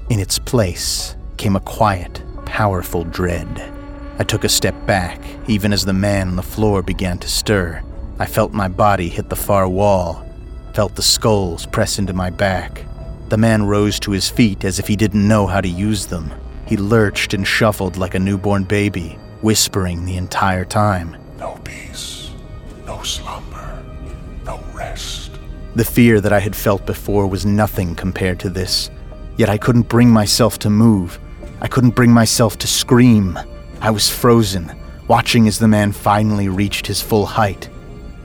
In 0.09 0.19
its 0.19 0.39
place 0.39 1.15
came 1.37 1.55
a 1.55 1.61
quiet, 1.61 2.23
powerful 2.51 3.05
dread. 3.05 3.73
I 4.19 4.25
took 4.25 4.43
a 4.43 4.49
step 4.49 4.75
back, 4.85 5.21
even 5.47 5.73
as 5.73 5.85
the 5.85 5.93
man 5.93 6.27
on 6.29 6.37
the 6.37 6.43
floor 6.43 6.83
began 6.83 7.17
to 7.19 7.29
stir. 7.29 7.81
I 8.19 8.27
felt 8.27 8.53
my 8.53 8.67
body 8.67 9.09
hit 9.09 9.29
the 9.29 9.37
far 9.37 9.69
wall, 9.69 10.27
felt 10.75 10.97
the 10.97 11.01
skulls 11.01 11.65
press 11.65 12.01
into 12.01 12.13
my 12.13 12.29
back. 12.29 12.85
The 13.29 13.37
man 13.39 13.63
rose 13.63 14.01
to 14.01 14.11
his 14.11 14.29
feet 14.29 14.65
as 14.65 14.81
if 14.81 14.89
he 14.89 14.97
didn't 14.97 15.27
know 15.27 15.47
how 15.47 15.61
to 15.61 15.69
use 15.69 16.07
them. 16.07 16.33
He 16.67 16.77
lurched 16.77 17.35
and 17.35 17.47
shuffled 17.47 17.97
like 17.97 18.17
a 18.17 18.19
newborn 18.19 18.65
baby, 18.65 19.17
whispering 19.43 20.05
the 20.05 20.17
entire 20.17 20.65
time. 20.65 21.17
No 21.39 21.57
peace, 21.63 22.33
no 22.85 23.01
slumber, 23.05 23.83
no 24.45 24.61
rest. 24.75 25.31
The 25.77 25.85
fear 25.85 26.21
that 26.21 26.33
I 26.33 26.41
had 26.41 26.57
felt 26.57 26.85
before 26.85 27.29
was 27.29 27.47
nothing 27.47 27.95
compared 27.95 28.41
to 28.41 28.51
this. 28.51 28.91
Yet 29.37 29.49
I 29.49 29.57
couldn't 29.57 29.89
bring 29.89 30.11
myself 30.11 30.59
to 30.59 30.69
move. 30.69 31.21
I 31.61 31.69
couldn't 31.69 31.95
bring 31.95 32.11
myself 32.11 32.57
to 32.59 32.67
scream. 32.67 33.39
I 33.81 33.91
was 33.91 34.09
frozen, 34.09 34.73
watching 35.09 35.47
as 35.47 35.59
the 35.59 35.69
man 35.69 35.93
finally 35.93 36.49
reached 36.49 36.87
his 36.87 37.03
full 37.03 37.27
height. 37.27 37.69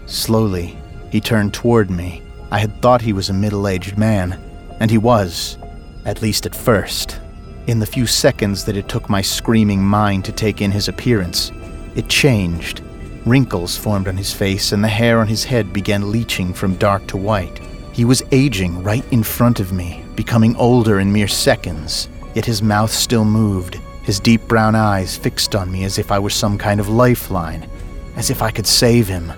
Slowly, 0.05 0.77
he 1.11 1.19
turned 1.19 1.53
toward 1.53 1.89
me. 1.89 2.21
I 2.51 2.59
had 2.59 2.81
thought 2.81 3.01
he 3.01 3.13
was 3.13 3.29
a 3.29 3.33
middle 3.33 3.67
aged 3.67 3.97
man, 3.97 4.39
and 4.79 4.89
he 4.89 4.97
was, 4.97 5.57
at 6.05 6.21
least 6.21 6.45
at 6.45 6.55
first. 6.55 7.19
In 7.67 7.79
the 7.79 7.85
few 7.85 8.05
seconds 8.05 8.63
that 8.65 8.77
it 8.77 8.87
took 8.87 9.09
my 9.09 9.21
screaming 9.21 9.83
mind 9.83 10.23
to 10.25 10.31
take 10.31 10.61
in 10.61 10.71
his 10.71 10.87
appearance, 10.87 11.51
it 11.95 12.07
changed. 12.07 12.81
Wrinkles 13.25 13.75
formed 13.75 14.07
on 14.07 14.15
his 14.15 14.31
face, 14.31 14.71
and 14.71 14.83
the 14.83 14.87
hair 14.87 15.19
on 15.19 15.27
his 15.27 15.43
head 15.43 15.73
began 15.73 16.11
leaching 16.11 16.53
from 16.53 16.75
dark 16.75 17.07
to 17.07 17.17
white. 17.17 17.59
He 17.91 18.05
was 18.05 18.23
aging 18.31 18.83
right 18.83 19.05
in 19.11 19.23
front 19.23 19.59
of 19.59 19.73
me, 19.73 20.03
becoming 20.15 20.55
older 20.57 20.99
in 20.99 21.11
mere 21.11 21.27
seconds, 21.27 22.07
yet 22.35 22.45
his 22.45 22.61
mouth 22.61 22.91
still 22.91 23.25
moved, 23.25 23.79
his 24.03 24.19
deep 24.19 24.47
brown 24.47 24.75
eyes 24.75 25.17
fixed 25.17 25.55
on 25.55 25.71
me 25.71 25.83
as 25.83 25.97
if 25.97 26.11
I 26.11 26.19
were 26.19 26.29
some 26.29 26.59
kind 26.59 26.79
of 26.79 26.89
lifeline, 26.89 27.67
as 28.15 28.29
if 28.29 28.43
I 28.43 28.51
could 28.51 28.67
save 28.67 29.07
him. 29.07 29.33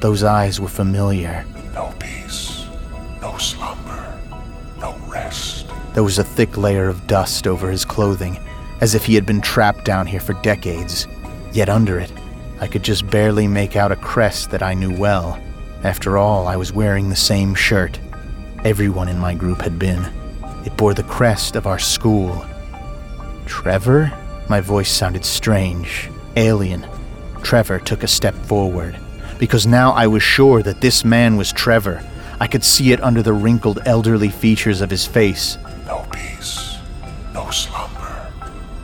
Those 0.00 0.22
eyes 0.22 0.58
were 0.58 0.68
familiar. 0.68 1.44
No 1.74 1.92
peace, 1.98 2.64
no 3.20 3.36
slumber, 3.36 4.18
no 4.78 4.96
rest. 5.08 5.66
There 5.92 6.04
was 6.04 6.18
a 6.18 6.24
thick 6.24 6.56
layer 6.56 6.88
of 6.88 7.06
dust 7.06 7.46
over 7.46 7.70
his 7.70 7.84
clothing, 7.84 8.38
as 8.80 8.94
if 8.94 9.04
he 9.04 9.14
had 9.14 9.26
been 9.26 9.40
trapped 9.40 9.84
down 9.84 10.06
here 10.06 10.20
for 10.20 10.34
decades. 10.42 11.06
Yet 11.52 11.68
under 11.68 11.98
it, 11.98 12.12
I 12.60 12.68
could 12.68 12.82
just 12.82 13.10
barely 13.10 13.46
make 13.46 13.76
out 13.76 13.92
a 13.92 13.96
crest 13.96 14.50
that 14.50 14.62
I 14.62 14.72
knew 14.72 14.96
well. 14.96 15.38
After 15.82 16.16
all, 16.16 16.46
I 16.46 16.56
was 16.56 16.72
wearing 16.72 17.08
the 17.08 17.16
same 17.16 17.54
shirt. 17.54 17.98
Everyone 18.64 19.08
in 19.08 19.18
my 19.18 19.34
group 19.34 19.60
had 19.60 19.78
been. 19.78 20.10
It 20.66 20.76
bore 20.76 20.94
the 20.94 21.04
crest 21.04 21.54
of 21.54 21.66
our 21.66 21.78
school. 21.78 22.44
Trevor? 23.46 24.12
My 24.48 24.60
voice 24.60 24.90
sounded 24.90 25.24
strange, 25.24 26.10
alien. 26.36 26.84
Trevor 27.42 27.78
took 27.78 28.02
a 28.02 28.08
step 28.08 28.34
forward, 28.34 28.98
because 29.38 29.66
now 29.66 29.92
I 29.92 30.08
was 30.08 30.24
sure 30.24 30.62
that 30.64 30.80
this 30.80 31.04
man 31.04 31.36
was 31.36 31.52
Trevor. 31.52 32.04
I 32.40 32.48
could 32.48 32.64
see 32.64 32.92
it 32.92 33.00
under 33.00 33.22
the 33.22 33.32
wrinkled 33.32 33.78
elderly 33.86 34.28
features 34.28 34.80
of 34.80 34.90
his 34.90 35.06
face. 35.06 35.56
No 35.86 36.04
peace, 36.12 36.78
no 37.32 37.48
slumber, 37.50 38.32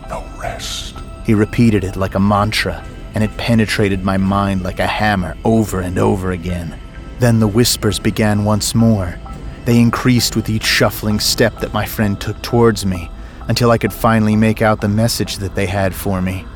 no 0.08 0.24
rest. 0.40 0.94
He 1.26 1.34
repeated 1.34 1.82
it 1.82 1.96
like 1.96 2.14
a 2.14 2.20
mantra, 2.20 2.84
and 3.14 3.24
it 3.24 3.36
penetrated 3.36 4.04
my 4.04 4.16
mind 4.16 4.62
like 4.62 4.78
a 4.78 4.86
hammer 4.86 5.36
over 5.44 5.80
and 5.80 5.98
over 5.98 6.30
again. 6.30 6.78
Then 7.18 7.40
the 7.40 7.48
whispers 7.48 7.98
began 7.98 8.44
once 8.44 8.72
more. 8.72 9.18
They 9.64 9.78
increased 9.80 10.34
with 10.34 10.48
each 10.50 10.64
shuffling 10.64 11.20
step 11.20 11.60
that 11.60 11.72
my 11.72 11.86
friend 11.86 12.20
took 12.20 12.40
towards 12.42 12.84
me, 12.84 13.10
until 13.48 13.70
I 13.70 13.78
could 13.78 13.92
finally 13.92 14.36
make 14.36 14.62
out 14.62 14.80
the 14.80 14.88
message 14.88 15.36
that 15.38 15.54
they 15.54 15.66
had 15.66 15.94
for 15.94 16.20
me. 16.20 16.46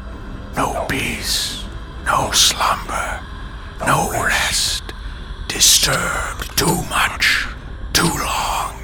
No 0.56 0.86
peace, 0.88 1.64
no 2.04 2.30
slumber, 2.32 3.20
no 3.86 4.10
rest. 4.12 4.82
Disturbed 5.48 6.56
too 6.58 6.82
much, 6.90 7.46
too 7.92 8.02
long. 8.04 8.74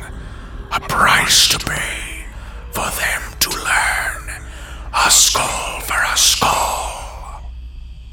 A 0.70 0.80
price 0.80 1.48
to 1.48 1.58
pay 1.58 2.24
for 2.70 2.88
them 3.00 3.22
to 3.40 3.50
learn. 3.50 4.42
A 4.94 5.10
skull 5.10 5.80
for 5.80 6.00
a 6.12 6.16
skull. 6.16 6.61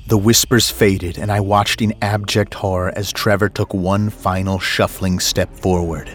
The 0.09 0.17
whispers 0.17 0.71
faded, 0.71 1.19
and 1.19 1.31
I 1.31 1.39
watched 1.39 1.83
in 1.83 1.93
abject 2.01 2.55
horror 2.55 2.91
as 2.95 3.13
Trevor 3.13 3.47
took 3.47 3.75
one 3.75 4.09
final 4.09 4.57
shuffling 4.57 5.19
step 5.19 5.53
forward. 5.55 6.09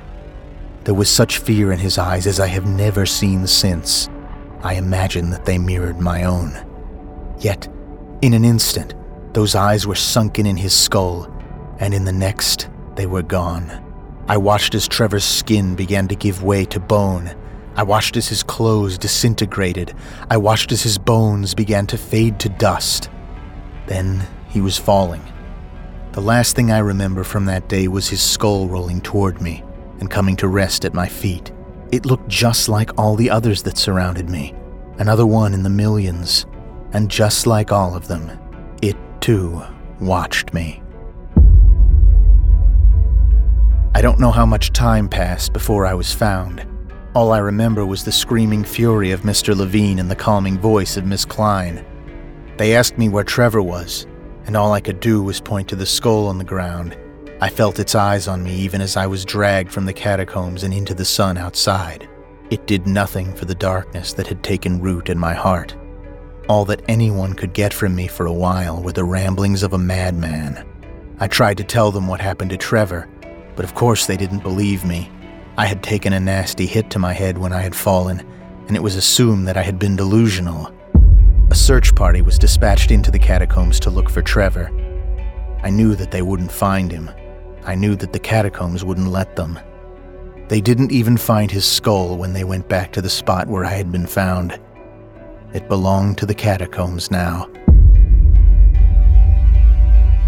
There 0.82 0.94
was 0.94 1.08
such 1.08 1.38
fear 1.38 1.70
in 1.70 1.78
his 1.78 1.96
eyes 1.96 2.26
as 2.26 2.40
I 2.40 2.48
have 2.48 2.66
never 2.66 3.06
seen 3.06 3.46
since. 3.46 4.08
I 4.64 4.74
imagined 4.74 5.32
that 5.32 5.44
they 5.44 5.58
mirrored 5.58 6.00
my 6.00 6.24
own. 6.24 6.58
Yet, 7.38 7.68
in 8.20 8.34
an 8.34 8.44
instant, 8.44 8.96
those 9.32 9.54
eyes 9.54 9.86
were 9.86 9.94
sunken 9.94 10.44
in 10.44 10.56
his 10.56 10.74
skull, 10.74 11.32
and 11.78 11.94
in 11.94 12.04
the 12.04 12.12
next, 12.12 12.68
they 12.96 13.06
were 13.06 13.22
gone. 13.22 13.70
I 14.26 14.38
watched 14.38 14.74
as 14.74 14.88
Trevor's 14.88 15.22
skin 15.22 15.76
began 15.76 16.08
to 16.08 16.16
give 16.16 16.42
way 16.42 16.64
to 16.64 16.80
bone. 16.80 17.32
I 17.76 17.84
watched 17.84 18.16
as 18.16 18.26
his 18.26 18.42
clothes 18.42 18.98
disintegrated. 18.98 19.94
I 20.30 20.36
watched 20.36 20.72
as 20.72 20.82
his 20.82 20.98
bones 20.98 21.54
began 21.54 21.86
to 21.86 21.96
fade 21.96 22.40
to 22.40 22.48
dust. 22.48 23.08
Then 23.86 24.26
he 24.48 24.60
was 24.60 24.78
falling. 24.78 25.22
The 26.12 26.20
last 26.20 26.54
thing 26.54 26.70
I 26.70 26.78
remember 26.78 27.24
from 27.24 27.46
that 27.46 27.68
day 27.68 27.88
was 27.88 28.08
his 28.08 28.22
skull 28.22 28.68
rolling 28.68 29.00
toward 29.00 29.40
me 29.40 29.64
and 30.00 30.10
coming 30.10 30.36
to 30.36 30.48
rest 30.48 30.84
at 30.84 30.94
my 30.94 31.08
feet. 31.08 31.50
It 31.90 32.06
looked 32.06 32.28
just 32.28 32.68
like 32.68 32.96
all 32.98 33.16
the 33.16 33.30
others 33.30 33.62
that 33.64 33.78
surrounded 33.78 34.30
me, 34.30 34.54
another 34.98 35.26
one 35.26 35.54
in 35.54 35.62
the 35.62 35.70
millions, 35.70 36.46
and 36.92 37.10
just 37.10 37.46
like 37.46 37.72
all 37.72 37.96
of 37.96 38.08
them, 38.08 38.30
it 38.80 38.96
too 39.20 39.62
watched 40.00 40.54
me. 40.54 40.82
I 43.96 44.00
don't 44.00 44.18
know 44.18 44.32
how 44.32 44.46
much 44.46 44.72
time 44.72 45.08
passed 45.08 45.52
before 45.52 45.86
I 45.86 45.94
was 45.94 46.12
found. 46.12 46.66
All 47.14 47.32
I 47.32 47.38
remember 47.38 47.86
was 47.86 48.04
the 48.04 48.10
screaming 48.10 48.64
fury 48.64 49.12
of 49.12 49.22
Mr. 49.22 49.56
Levine 49.56 50.00
and 50.00 50.10
the 50.10 50.16
calming 50.16 50.58
voice 50.58 50.96
of 50.96 51.06
Miss 51.06 51.24
Klein. 51.24 51.84
They 52.56 52.76
asked 52.76 52.98
me 52.98 53.08
where 53.08 53.24
Trevor 53.24 53.62
was, 53.62 54.06
and 54.46 54.56
all 54.56 54.72
I 54.72 54.80
could 54.80 55.00
do 55.00 55.22
was 55.22 55.40
point 55.40 55.68
to 55.68 55.76
the 55.76 55.86
skull 55.86 56.28
on 56.28 56.38
the 56.38 56.44
ground. 56.44 56.96
I 57.40 57.48
felt 57.48 57.80
its 57.80 57.94
eyes 57.94 58.28
on 58.28 58.42
me 58.42 58.54
even 58.54 58.80
as 58.80 58.96
I 58.96 59.06
was 59.06 59.24
dragged 59.24 59.72
from 59.72 59.86
the 59.86 59.92
catacombs 59.92 60.62
and 60.62 60.72
into 60.72 60.94
the 60.94 61.04
sun 61.04 61.36
outside. 61.36 62.08
It 62.50 62.66
did 62.66 62.86
nothing 62.86 63.34
for 63.34 63.44
the 63.44 63.54
darkness 63.54 64.12
that 64.12 64.26
had 64.26 64.42
taken 64.42 64.80
root 64.80 65.08
in 65.08 65.18
my 65.18 65.34
heart. 65.34 65.74
All 66.48 66.64
that 66.66 66.82
anyone 66.88 67.34
could 67.34 67.54
get 67.54 67.72
from 67.72 67.96
me 67.96 68.06
for 68.06 68.26
a 68.26 68.32
while 68.32 68.82
were 68.82 68.92
the 68.92 69.04
ramblings 69.04 69.62
of 69.62 69.72
a 69.72 69.78
madman. 69.78 70.64
I 71.18 71.26
tried 71.26 71.56
to 71.58 71.64
tell 71.64 71.90
them 71.90 72.06
what 72.06 72.20
happened 72.20 72.50
to 72.50 72.56
Trevor, 72.56 73.08
but 73.56 73.64
of 73.64 73.74
course 73.74 74.06
they 74.06 74.16
didn't 74.16 74.42
believe 74.42 74.84
me. 74.84 75.10
I 75.56 75.66
had 75.66 75.82
taken 75.82 76.12
a 76.12 76.20
nasty 76.20 76.66
hit 76.66 76.90
to 76.90 76.98
my 76.98 77.12
head 77.12 77.38
when 77.38 77.52
I 77.52 77.62
had 77.62 77.74
fallen, 77.74 78.20
and 78.68 78.76
it 78.76 78.82
was 78.82 78.96
assumed 78.96 79.48
that 79.48 79.56
I 79.56 79.62
had 79.62 79.78
been 79.78 79.96
delusional. 79.96 80.73
A 81.54 81.56
search 81.56 81.94
party 81.94 82.20
was 82.20 82.36
dispatched 82.36 82.90
into 82.90 83.12
the 83.12 83.18
catacombs 83.20 83.78
to 83.78 83.88
look 83.88 84.10
for 84.10 84.22
Trevor. 84.22 84.72
I 85.62 85.70
knew 85.70 85.94
that 85.94 86.10
they 86.10 86.20
wouldn't 86.20 86.50
find 86.50 86.90
him. 86.90 87.08
I 87.62 87.76
knew 87.76 87.94
that 87.94 88.12
the 88.12 88.18
catacombs 88.18 88.84
wouldn't 88.84 89.12
let 89.12 89.36
them. 89.36 89.60
They 90.48 90.60
didn't 90.60 90.90
even 90.90 91.16
find 91.16 91.52
his 91.52 91.64
skull 91.64 92.16
when 92.16 92.32
they 92.32 92.42
went 92.42 92.68
back 92.68 92.90
to 92.94 93.00
the 93.00 93.08
spot 93.08 93.46
where 93.46 93.64
I 93.64 93.70
had 93.70 93.92
been 93.92 94.08
found. 94.08 94.58
It 95.52 95.68
belonged 95.68 96.18
to 96.18 96.26
the 96.26 96.34
catacombs 96.34 97.12
now. 97.12 97.48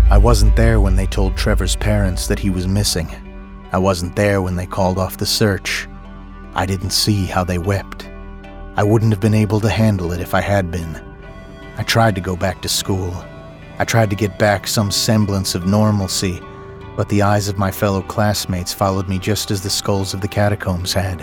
I 0.08 0.18
wasn't 0.18 0.54
there 0.54 0.80
when 0.80 0.94
they 0.94 1.06
told 1.06 1.36
Trevor's 1.36 1.74
parents 1.74 2.28
that 2.28 2.38
he 2.38 2.50
was 2.50 2.68
missing. 2.68 3.10
I 3.72 3.78
wasn't 3.78 4.14
there 4.14 4.42
when 4.42 4.54
they 4.54 4.66
called 4.66 4.96
off 4.96 5.16
the 5.16 5.26
search. 5.26 5.88
I 6.54 6.66
didn't 6.66 6.90
see 6.90 7.26
how 7.26 7.42
they 7.42 7.58
wept. 7.58 8.08
I 8.76 8.84
wouldn't 8.84 9.10
have 9.10 9.20
been 9.20 9.34
able 9.34 9.58
to 9.58 9.68
handle 9.68 10.12
it 10.12 10.20
if 10.20 10.32
I 10.32 10.40
had 10.40 10.70
been. 10.70 11.02
I 11.78 11.82
tried 11.82 12.14
to 12.14 12.22
go 12.22 12.36
back 12.36 12.62
to 12.62 12.68
school. 12.68 13.12
I 13.78 13.84
tried 13.84 14.08
to 14.10 14.16
get 14.16 14.38
back 14.38 14.66
some 14.66 14.90
semblance 14.90 15.54
of 15.54 15.66
normalcy, 15.66 16.40
but 16.96 17.08
the 17.10 17.20
eyes 17.20 17.48
of 17.48 17.58
my 17.58 17.70
fellow 17.70 18.00
classmates 18.00 18.72
followed 18.72 19.08
me 19.08 19.18
just 19.18 19.50
as 19.50 19.62
the 19.62 19.68
skulls 19.68 20.14
of 20.14 20.22
the 20.22 20.28
catacombs 20.28 20.94
had. 20.94 21.20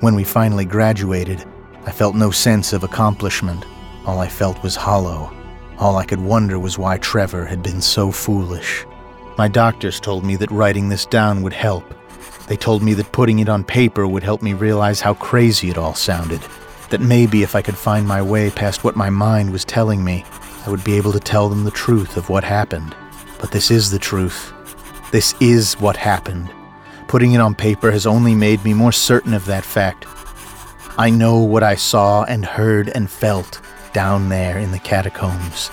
When 0.00 0.14
we 0.14 0.22
finally 0.22 0.64
graduated, 0.64 1.44
I 1.84 1.90
felt 1.90 2.14
no 2.14 2.30
sense 2.30 2.72
of 2.72 2.84
accomplishment. 2.84 3.64
All 4.06 4.20
I 4.20 4.28
felt 4.28 4.62
was 4.62 4.76
hollow. 4.76 5.34
All 5.78 5.96
I 5.96 6.04
could 6.04 6.20
wonder 6.20 6.60
was 6.60 6.78
why 6.78 6.98
Trevor 6.98 7.44
had 7.44 7.62
been 7.62 7.80
so 7.80 8.12
foolish. 8.12 8.86
My 9.36 9.48
doctors 9.48 9.98
told 9.98 10.24
me 10.24 10.36
that 10.36 10.50
writing 10.52 10.88
this 10.88 11.06
down 11.06 11.42
would 11.42 11.52
help. 11.52 11.94
They 12.46 12.56
told 12.56 12.82
me 12.82 12.94
that 12.94 13.10
putting 13.12 13.40
it 13.40 13.48
on 13.48 13.64
paper 13.64 14.06
would 14.06 14.22
help 14.22 14.42
me 14.42 14.54
realize 14.54 15.00
how 15.00 15.14
crazy 15.14 15.70
it 15.70 15.78
all 15.78 15.94
sounded. 15.94 16.40
That 16.90 17.00
maybe 17.00 17.42
if 17.42 17.54
I 17.54 17.62
could 17.62 17.76
find 17.76 18.06
my 18.06 18.20
way 18.20 18.50
past 18.50 18.84
what 18.84 18.96
my 18.96 19.10
mind 19.10 19.50
was 19.50 19.64
telling 19.64 20.04
me, 20.04 20.24
I 20.66 20.70
would 20.70 20.84
be 20.84 20.96
able 20.96 21.12
to 21.12 21.20
tell 21.20 21.48
them 21.48 21.64
the 21.64 21.70
truth 21.70 22.16
of 22.16 22.28
what 22.28 22.44
happened. 22.44 22.94
But 23.40 23.52
this 23.52 23.70
is 23.70 23.90
the 23.90 23.98
truth. 23.98 24.52
This 25.12 25.34
is 25.40 25.74
what 25.80 25.96
happened. 25.96 26.50
Putting 27.08 27.32
it 27.32 27.40
on 27.40 27.54
paper 27.54 27.90
has 27.90 28.06
only 28.06 28.34
made 28.34 28.64
me 28.64 28.74
more 28.74 28.92
certain 28.92 29.34
of 29.34 29.46
that 29.46 29.64
fact. 29.64 30.06
I 30.98 31.10
know 31.10 31.38
what 31.38 31.62
I 31.62 31.76
saw 31.76 32.24
and 32.24 32.44
heard 32.44 32.88
and 32.88 33.10
felt 33.10 33.60
down 33.92 34.28
there 34.28 34.58
in 34.58 34.70
the 34.70 34.78
catacombs. 34.78 35.70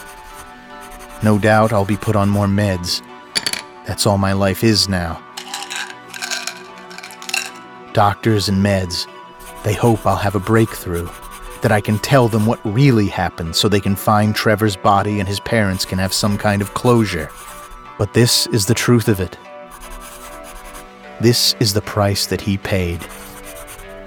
No 1.23 1.37
doubt 1.37 1.73
I'll 1.73 1.85
be 1.85 1.97
put 1.97 2.15
on 2.15 2.29
more 2.29 2.47
meds. 2.47 3.01
That's 3.85 4.05
all 4.05 4.17
my 4.17 4.33
life 4.33 4.63
is 4.63 4.87
now. 4.87 5.23
Doctors 7.93 8.49
and 8.49 8.63
meds, 8.63 9.07
they 9.63 9.73
hope 9.73 10.05
I'll 10.05 10.15
have 10.15 10.35
a 10.35 10.39
breakthrough, 10.39 11.09
that 11.61 11.71
I 11.71 11.81
can 11.81 11.99
tell 11.99 12.27
them 12.27 12.45
what 12.45 12.59
really 12.63 13.07
happened 13.07 13.55
so 13.55 13.67
they 13.67 13.79
can 13.79 13.95
find 13.95 14.35
Trevor's 14.35 14.75
body 14.75 15.19
and 15.19 15.27
his 15.27 15.39
parents 15.39 15.85
can 15.85 15.97
have 15.97 16.13
some 16.13 16.37
kind 16.37 16.61
of 16.61 16.73
closure. 16.73 17.29
But 17.97 18.13
this 18.13 18.47
is 18.47 18.65
the 18.65 18.73
truth 18.73 19.07
of 19.07 19.19
it. 19.19 19.37
This 21.19 21.55
is 21.59 21.73
the 21.73 21.81
price 21.81 22.27
that 22.27 22.41
he 22.41 22.57
paid. 22.57 23.05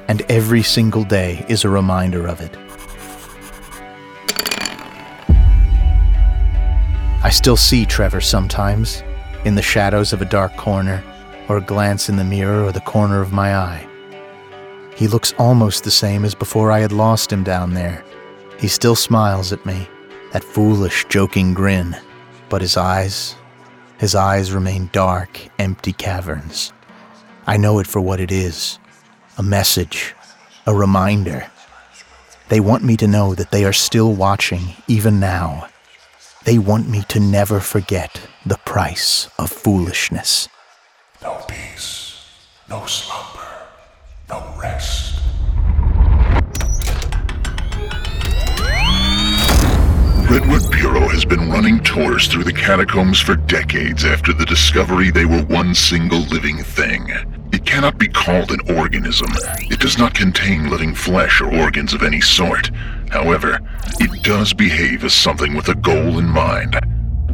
And 0.06 0.22
every 0.30 0.62
single 0.62 1.04
day 1.04 1.44
is 1.48 1.64
a 1.64 1.68
reminder 1.68 2.26
of 2.26 2.40
it. 2.40 2.56
I 7.22 7.30
still 7.30 7.56
see 7.56 7.84
Trevor 7.84 8.20
sometimes, 8.20 9.02
in 9.44 9.54
the 9.54 9.62
shadows 9.62 10.12
of 10.12 10.22
a 10.22 10.24
dark 10.24 10.56
corner, 10.56 11.04
or 11.48 11.56
a 11.56 11.60
glance 11.60 12.08
in 12.08 12.16
the 12.16 12.24
mirror 12.24 12.64
or 12.64 12.72
the 12.72 12.80
corner 12.80 13.20
of 13.20 13.32
my 13.32 13.56
eye. 13.56 13.89
He 15.00 15.08
looks 15.08 15.32
almost 15.38 15.84
the 15.84 15.90
same 15.90 16.26
as 16.26 16.34
before 16.34 16.70
I 16.70 16.80
had 16.80 16.92
lost 16.92 17.32
him 17.32 17.42
down 17.42 17.72
there. 17.72 18.04
He 18.58 18.68
still 18.68 18.94
smiles 18.94 19.50
at 19.50 19.64
me, 19.64 19.88
that 20.34 20.44
foolish, 20.44 21.06
joking 21.08 21.54
grin, 21.54 21.96
but 22.50 22.60
his 22.60 22.76
eyes, 22.76 23.34
his 23.96 24.14
eyes 24.14 24.52
remain 24.52 24.90
dark, 24.92 25.40
empty 25.58 25.94
caverns. 25.94 26.74
I 27.46 27.56
know 27.56 27.78
it 27.78 27.86
for 27.86 28.02
what 28.02 28.20
it 28.20 28.30
is 28.30 28.78
a 29.38 29.42
message, 29.42 30.14
a 30.66 30.74
reminder. 30.74 31.50
They 32.50 32.60
want 32.60 32.84
me 32.84 32.98
to 32.98 33.06
know 33.06 33.34
that 33.34 33.52
they 33.52 33.64
are 33.64 33.72
still 33.72 34.12
watching, 34.12 34.74
even 34.86 35.18
now. 35.18 35.68
They 36.44 36.58
want 36.58 36.90
me 36.90 37.04
to 37.08 37.20
never 37.20 37.60
forget 37.60 38.20
the 38.44 38.58
price 38.66 39.30
of 39.38 39.50
foolishness. 39.50 40.46
No 41.22 41.42
peace, 41.48 42.22
no 42.68 42.84
slumber, 42.84 43.39
no 44.30 44.54
rest. 44.60 45.20
Redwood 50.30 50.70
Bureau 50.70 51.08
has 51.08 51.24
been 51.24 51.50
running 51.50 51.80
tours 51.82 52.28
through 52.28 52.44
the 52.44 52.52
catacombs 52.52 53.20
for 53.20 53.34
decades 53.34 54.04
after 54.04 54.32
the 54.32 54.46
discovery 54.46 55.10
they 55.10 55.24
were 55.24 55.42
one 55.42 55.74
single 55.74 56.20
living 56.20 56.62
thing. 56.62 57.08
It 57.52 57.66
cannot 57.66 57.98
be 57.98 58.06
called 58.06 58.52
an 58.52 58.76
organism. 58.76 59.30
It 59.68 59.80
does 59.80 59.98
not 59.98 60.14
contain 60.14 60.70
living 60.70 60.94
flesh 60.94 61.40
or 61.40 61.52
organs 61.52 61.92
of 61.92 62.04
any 62.04 62.20
sort. 62.20 62.70
However, 63.10 63.58
it 63.98 64.22
does 64.22 64.52
behave 64.52 65.02
as 65.04 65.12
something 65.12 65.54
with 65.54 65.68
a 65.68 65.74
goal 65.74 66.18
in 66.18 66.26
mind 66.26 66.78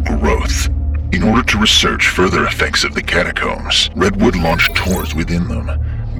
growth. 0.06 0.68
In 1.12 1.22
order 1.22 1.42
to 1.42 1.59
research 1.59 2.09
further 2.09 2.46
effects 2.46 2.85
of 2.85 2.94
the 2.94 3.02
catacombs, 3.02 3.90
Redwood 3.94 4.37
launched 4.37 4.74
tours 4.74 5.14
within 5.14 5.48
them. 5.48 5.68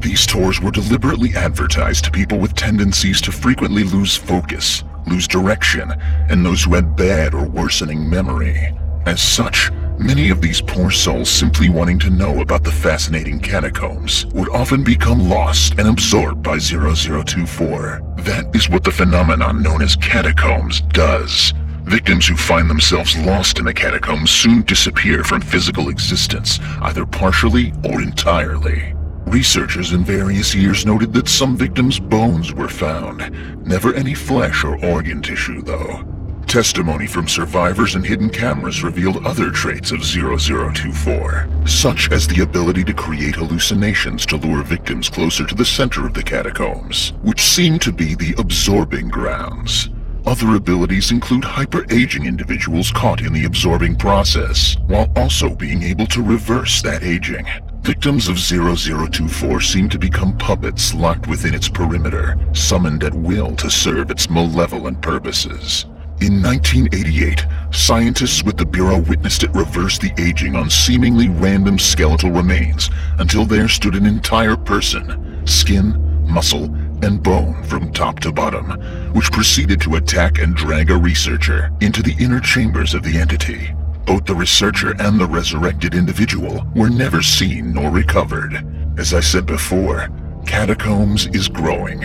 These 0.00 0.26
tours 0.26 0.61
were 0.61 0.70
deliberately 0.70 1.35
advertised 1.35 2.04
to 2.04 2.11
people 2.11 2.38
with 2.38 2.54
tendencies 2.54 3.20
to 3.22 3.32
frequently 3.32 3.82
lose 3.82 4.14
focus, 4.14 4.85
lose 5.06 5.26
direction, 5.26 5.92
and 6.28 6.44
those 6.44 6.64
who 6.64 6.74
had 6.74 6.96
bad 6.96 7.35
or 7.35 7.46
worsening 7.46 8.09
memory. 8.09 8.76
As 9.06 9.22
such, 9.22 9.70
many 9.98 10.30
of 10.30 10.40
these 10.40 10.61
poor 10.61 10.90
souls 10.90 11.30
simply 11.30 11.70
wanting 11.70 11.98
to 12.00 12.11
know 12.11 12.40
about 12.40 12.62
the 12.62 12.72
fascinating 12.72 13.40
catacombs 13.40 14.26
would 14.26 14.48
often 14.50 14.85
become 14.85 15.28
lost 15.28 15.78
and 15.78 15.88
absorbed 15.88 16.42
by 16.42 16.59
0024. 16.59 18.02
That 18.18 18.50
is 18.54 18.68
what 18.68 18.85
the 18.85 18.90
phenomenon 18.90 19.62
known 19.62 19.80
as 19.80 19.96
catacombs 19.96 20.82
does. 20.92 21.54
Victims 21.85 22.26
who 22.26 22.37
find 22.37 22.68
themselves 22.68 23.16
lost 23.18 23.61
in 23.61 23.64
the 23.64 23.72
catacombs 23.72 24.30
soon 24.30 24.62
disappear 24.62 25.22
from 25.22 25.40
physical 25.40 25.88
existence, 25.88 26.59
either 26.82 27.06
partially 27.06 27.72
or 27.85 28.02
entirely. 28.02 28.95
Researchers 29.26 29.92
in 29.92 30.04
various 30.04 30.54
years 30.54 30.86
noted 30.86 31.12
that 31.12 31.28
some 31.28 31.56
victims' 31.56 31.98
bones 31.98 32.52
were 32.54 32.68
found, 32.68 33.30
never 33.66 33.92
any 33.94 34.14
flesh 34.14 34.64
or 34.64 34.82
organ 34.84 35.20
tissue, 35.20 35.60
though. 35.62 36.04
Testimony 36.46 37.08
from 37.08 37.26
survivors 37.26 37.96
and 37.96 38.06
hidden 38.06 38.30
cameras 38.30 38.84
revealed 38.84 39.26
other 39.26 39.50
traits 39.50 39.90
of 39.90 40.04
0024, 40.04 41.48
such 41.66 42.10
as 42.12 42.28
the 42.28 42.42
ability 42.42 42.84
to 42.84 42.94
create 42.94 43.34
hallucinations 43.34 44.24
to 44.26 44.36
lure 44.36 44.62
victims 44.62 45.08
closer 45.08 45.44
to 45.44 45.56
the 45.56 45.64
center 45.64 46.06
of 46.06 46.14
the 46.14 46.22
catacombs, 46.22 47.12
which 47.22 47.42
seem 47.42 47.80
to 47.80 47.92
be 47.92 48.14
the 48.14 48.34
absorbing 48.38 49.08
grounds. 49.08 49.90
Other 50.24 50.54
abilities 50.54 51.10
include 51.10 51.44
hyper-aging 51.44 52.26
individuals 52.26 52.92
caught 52.92 53.22
in 53.22 53.32
the 53.32 53.44
absorbing 53.44 53.96
process, 53.96 54.76
while 54.86 55.10
also 55.16 55.54
being 55.54 55.82
able 55.82 56.06
to 56.06 56.22
reverse 56.22 56.80
that 56.82 57.02
aging. 57.02 57.46
Victims 57.87 58.27
of 58.27 58.37
0024 58.37 59.61
seem 59.61 59.88
to 59.88 59.96
become 59.96 60.37
puppets 60.38 60.92
locked 60.92 61.29
within 61.29 61.55
its 61.55 61.68
perimeter, 61.68 62.37
summoned 62.53 63.05
at 63.05 63.14
will 63.14 63.55
to 63.55 63.70
serve 63.70 64.11
its 64.11 64.29
malevolent 64.29 65.01
purposes. 65.01 65.85
In 66.20 66.42
1988, 66.42 67.46
scientists 67.70 68.42
with 68.42 68.57
the 68.57 68.66
Bureau 68.66 68.99
witnessed 68.99 69.44
it 69.44 69.55
reverse 69.55 69.99
the 69.99 70.11
aging 70.18 70.57
on 70.57 70.68
seemingly 70.68 71.29
random 71.29 71.79
skeletal 71.79 72.33
remains 72.33 72.90
until 73.20 73.44
there 73.44 73.68
stood 73.68 73.94
an 73.94 74.05
entire 74.05 74.57
person, 74.57 75.46
skin, 75.46 75.94
muscle, 76.27 76.64
and 77.05 77.22
bone 77.22 77.62
from 77.62 77.92
top 77.92 78.18
to 78.18 78.33
bottom, 78.33 78.68
which 79.12 79.31
proceeded 79.31 79.80
to 79.82 79.95
attack 79.95 80.41
and 80.41 80.57
drag 80.57 80.91
a 80.91 80.97
researcher 80.97 81.70
into 81.80 82.03
the 82.03 82.16
inner 82.18 82.41
chambers 82.41 82.95
of 82.95 83.05
the 83.05 83.16
entity. 83.16 83.76
Both 84.07 84.24
the 84.24 84.36
researcher 84.36 84.94
and 85.00 85.18
the 85.18 85.26
resurrected 85.26 85.92
individual 85.92 86.64
were 86.76 86.88
never 86.88 87.22
seen 87.22 87.74
nor 87.74 87.90
recovered. 87.90 88.54
As 88.96 89.12
I 89.12 89.18
said 89.18 89.46
before, 89.46 90.09
Catacombs 90.46 91.26
is 91.34 91.48
growing. 91.48 92.04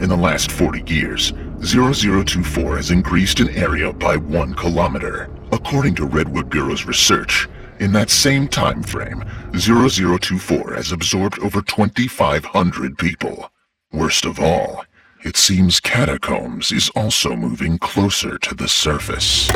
In 0.00 0.08
the 0.08 0.16
last 0.16 0.50
40 0.50 0.90
years, 0.90 1.34
0024 1.62 2.76
has 2.76 2.90
increased 2.90 3.38
in 3.38 3.50
area 3.50 3.92
by 3.92 4.16
one 4.16 4.54
kilometer. 4.54 5.30
According 5.52 5.94
to 5.96 6.06
Redwood 6.06 6.48
Bureau's 6.48 6.86
research, 6.86 7.48
in 7.78 7.92
that 7.92 8.08
same 8.08 8.48
time 8.48 8.82
frame, 8.82 9.22
0024 9.54 10.74
has 10.74 10.90
absorbed 10.90 11.38
over 11.40 11.60
2,500 11.60 12.96
people. 12.96 13.50
Worst 13.92 14.24
of 14.24 14.40
all, 14.40 14.86
it 15.22 15.36
seems 15.36 15.80
Catacombs 15.80 16.72
is 16.72 16.88
also 16.96 17.36
moving 17.36 17.78
closer 17.78 18.38
to 18.38 18.54
the 18.54 18.68
surface. 18.68 19.50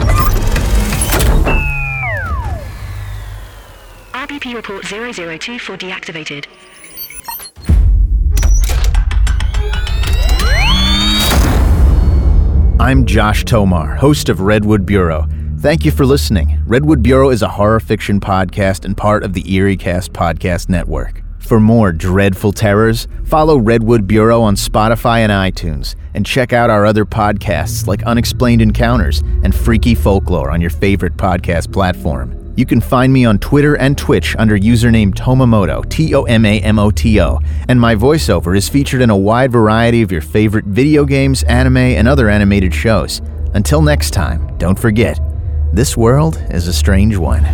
IBP 4.26 4.54
report 4.54 4.84
0024 4.84 5.76
deactivated. 5.76 6.46
I'm 12.80 13.06
Josh 13.06 13.44
Tomar, 13.44 13.94
host 13.94 14.28
of 14.28 14.40
Redwood 14.40 14.84
Bureau. 14.84 15.28
Thank 15.60 15.84
you 15.84 15.92
for 15.92 16.04
listening. 16.04 16.58
Redwood 16.66 17.04
Bureau 17.04 17.30
is 17.30 17.42
a 17.42 17.48
horror 17.48 17.78
fiction 17.78 18.18
podcast 18.18 18.84
and 18.84 18.96
part 18.96 19.22
of 19.22 19.32
the 19.32 19.44
EerieCast 19.44 20.10
podcast 20.10 20.68
network. 20.68 21.22
For 21.46 21.60
more 21.60 21.92
dreadful 21.92 22.50
terrors, 22.50 23.06
follow 23.24 23.56
Redwood 23.56 24.08
Bureau 24.08 24.42
on 24.42 24.56
Spotify 24.56 25.20
and 25.20 25.30
iTunes, 25.30 25.94
and 26.12 26.26
check 26.26 26.52
out 26.52 26.70
our 26.70 26.84
other 26.84 27.04
podcasts 27.04 27.86
like 27.86 28.02
Unexplained 28.02 28.60
Encounters 28.60 29.20
and 29.44 29.54
Freaky 29.54 29.94
Folklore 29.94 30.50
on 30.50 30.60
your 30.60 30.70
favorite 30.70 31.16
podcast 31.16 31.72
platform. 31.72 32.52
You 32.56 32.66
can 32.66 32.80
find 32.80 33.12
me 33.12 33.24
on 33.26 33.38
Twitter 33.38 33.76
and 33.76 33.96
Twitch 33.96 34.34
under 34.40 34.58
username 34.58 35.14
Tomamoto, 35.14 35.88
T 35.88 36.16
O 36.16 36.24
M 36.24 36.44
A 36.44 36.58
M 36.62 36.80
O 36.80 36.90
T 36.90 37.20
O, 37.20 37.38
and 37.68 37.80
my 37.80 37.94
voiceover 37.94 38.56
is 38.56 38.68
featured 38.68 39.00
in 39.00 39.10
a 39.10 39.16
wide 39.16 39.52
variety 39.52 40.02
of 40.02 40.10
your 40.10 40.22
favorite 40.22 40.64
video 40.64 41.04
games, 41.04 41.44
anime, 41.44 41.76
and 41.76 42.08
other 42.08 42.28
animated 42.28 42.74
shows. 42.74 43.22
Until 43.54 43.82
next 43.82 44.10
time, 44.10 44.58
don't 44.58 44.78
forget, 44.78 45.20
this 45.72 45.96
world 45.96 46.44
is 46.50 46.66
a 46.66 46.72
strange 46.72 47.16
one. 47.16 47.44